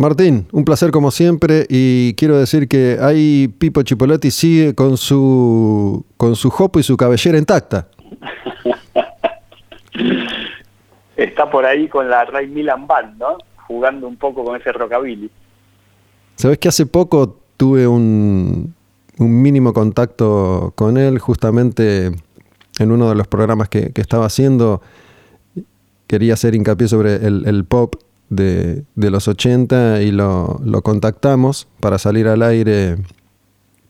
Martín, 0.00 0.46
un 0.52 0.64
placer 0.64 0.90
como 0.92 1.10
siempre 1.10 1.66
y 1.68 2.14
quiero 2.14 2.38
decir 2.38 2.68
que 2.68 2.96
ahí 3.02 3.48
Pipo 3.48 3.82
Chipolati 3.82 4.30
sigue 4.30 4.74
con 4.74 4.96
su 4.96 6.06
con 6.16 6.36
su 6.36 6.48
jopo 6.48 6.78
y 6.80 6.82
su 6.82 6.96
cabellera 6.96 7.36
intacta. 7.36 7.88
Está 11.16 11.50
por 11.50 11.66
ahí 11.66 11.86
con 11.86 12.08
la 12.08 12.24
Ray 12.24 12.46
Milan 12.46 12.86
Band, 12.86 13.18
¿no? 13.18 13.36
Jugando 13.66 14.08
un 14.08 14.16
poco 14.16 14.42
con 14.42 14.58
ese 14.58 14.72
rockabilly. 14.72 15.30
Sabes 16.36 16.56
que 16.56 16.68
hace 16.68 16.86
poco 16.86 17.36
tuve 17.58 17.86
un, 17.86 18.74
un 19.18 19.42
mínimo 19.42 19.74
contacto 19.74 20.72
con 20.76 20.96
él, 20.96 21.18
justamente 21.18 22.10
en 22.80 22.90
uno 22.90 23.08
de 23.08 23.14
los 23.14 23.28
programas 23.28 23.68
que, 23.68 23.92
estaba 23.94 24.26
haciendo. 24.26 24.82
Quería 26.06 26.34
hacer 26.34 26.54
hincapié 26.54 26.88
sobre 26.88 27.14
el, 27.16 27.64
pop 27.64 27.94
de, 28.30 28.84
los 28.96 29.28
80 29.28 30.02
y 30.02 30.10
lo, 30.10 30.60
contactamos 30.82 31.68
para 31.78 31.98
salir 31.98 32.26
al 32.26 32.42
aire, 32.42 32.96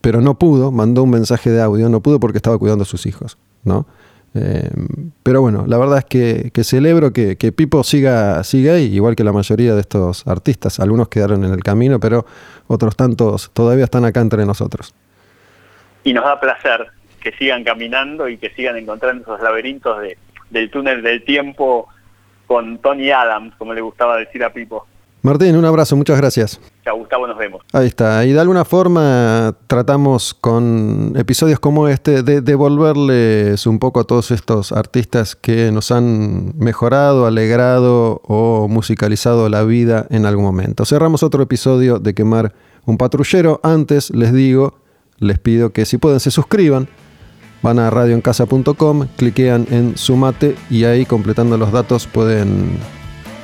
pero 0.01 0.20
no 0.20 0.38
pudo, 0.38 0.70
mandó 0.70 1.05
un 1.05 1.11
mensaje 1.11 1.51
de 1.51 1.62
audio, 1.62 1.88
no 1.88 2.01
pudo 2.01 2.20
porque 2.20 2.38
estaba 2.38 2.59
cuidando 2.59 2.82
a 2.82 2.86
sus 2.86 3.07
hijos, 3.07 3.38
¿no? 3.64 3.86
Eh, 4.32 4.70
pero 5.22 5.41
bueno, 5.41 5.64
la 5.66 5.76
verdad 5.76 5.99
es 5.99 6.05
que, 6.05 6.64
celebro 6.64 7.12
que, 7.12 7.36
Pipo 7.53 7.82
siga, 7.82 8.45
siga 8.45 8.74
ahí, 8.74 8.95
igual 8.95 9.16
que 9.16 9.24
la 9.24 9.32
mayoría 9.32 9.74
de 9.74 9.80
estos 9.80 10.26
artistas. 10.26 10.78
Algunos 10.78 11.09
quedaron 11.09 11.45
en 11.45 11.53
el 11.53 11.62
camino, 11.62 11.99
pero 12.01 12.26
otros 12.66 12.97
tantos 12.97 13.51
todavía 13.53 13.84
están 13.84 14.05
acá 14.05 14.20
entre 14.20 14.45
nosotros. 14.45 14.95
Y 16.05 16.12
nos 16.12 16.24
da 16.24 16.38
placer 16.38 17.00
que 17.21 17.33
sigan 17.33 17.64
caminando 17.64 18.29
y 18.29 18.39
que 18.39 18.51
sigan 18.51 18.77
encontrando 18.77 19.23
esos 19.23 19.41
laberintos 19.41 19.99
del 20.51 20.71
túnel 20.71 21.03
del 21.03 21.25
tiempo 21.25 21.89
con 22.47 22.79
Tony 22.79 23.11
Adams, 23.11 23.55
como 23.57 23.75
le 23.75 23.81
gustaba 23.81 24.16
decir 24.16 24.43
a 24.43 24.53
Pipo. 24.53 24.87
Martín, 25.23 25.55
un 25.55 25.66
abrazo, 25.66 25.97
muchas 25.97 26.16
gracias. 26.16 26.59
Chao, 26.83 26.97
Gustavo, 26.97 27.27
nos 27.27 27.37
vemos. 27.37 27.62
Ahí 27.75 27.87
está. 27.87 28.25
Y 28.25 28.33
de 28.33 28.41
alguna 28.41 28.64
forma 28.64 29.55
tratamos 29.66 30.33
con 30.33 31.12
episodios 31.14 31.61
como 31.61 31.89
este 31.89 32.23
de 32.23 32.41
devolverles 32.41 33.66
un 33.66 33.79
poco 33.79 34.01
a 34.01 34.05
todos 34.05 34.31
estos 34.31 34.73
artistas 34.73 35.37
que 35.37 35.71
nos 35.73 35.91
han 35.91 36.59
mejorado, 36.59 37.27
alegrado 37.27 38.23
o 38.25 38.66
musicalizado 38.66 39.51
la 39.51 39.62
vida 39.62 40.07
en 40.09 40.25
algún 40.25 40.45
momento. 40.45 40.87
Cerramos 40.87 41.23
otro 41.23 41.43
episodio 41.43 41.99
de 41.99 42.14
Quemar 42.14 42.55
un 42.87 42.97
Patrullero. 42.97 43.61
Antes 43.62 44.09
les 44.11 44.33
digo, 44.33 44.81
les 45.18 45.39
pido 45.39 45.71
que 45.71 45.85
si 45.85 45.99
pueden 45.99 46.18
se 46.18 46.31
suscriban 46.31 46.89
van 47.63 47.79
a 47.79 47.91
radioencasa.com, 47.91 49.07
cliquean 49.17 49.67
en 49.71 49.97
Sumate 49.97 50.57
y 50.71 50.85
ahí 50.85 51.07
completando 51.07 51.57
los 51.59 51.73
datos 51.73 52.07
pueden 52.07 52.79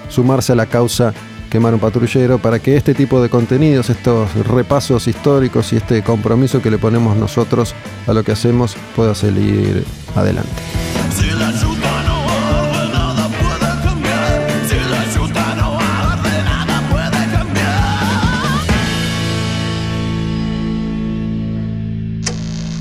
sumarse 0.09 0.53
a 0.53 0.57
la 0.57 0.67
causa 0.67 1.13
Quemar 1.51 1.75
un 1.75 1.81
patrullero 1.81 2.39
para 2.39 2.59
que 2.59 2.77
este 2.77 2.93
tipo 2.93 3.23
de 3.23 3.29
contenidos, 3.29 3.89
estos 3.89 4.35
repasos 4.49 5.07
históricos 5.07 5.73
y 5.73 5.77
este 5.77 6.03
compromiso 6.03 6.61
que 6.61 6.71
le 6.71 6.79
ponemos 6.79 7.17
nosotros 7.17 7.75
a 8.07 8.13
lo 8.13 8.25
que 8.25 8.33
hacemos 8.33 8.77
pueda 8.97 9.15
salir 9.15 9.85
adelante. 10.17 10.51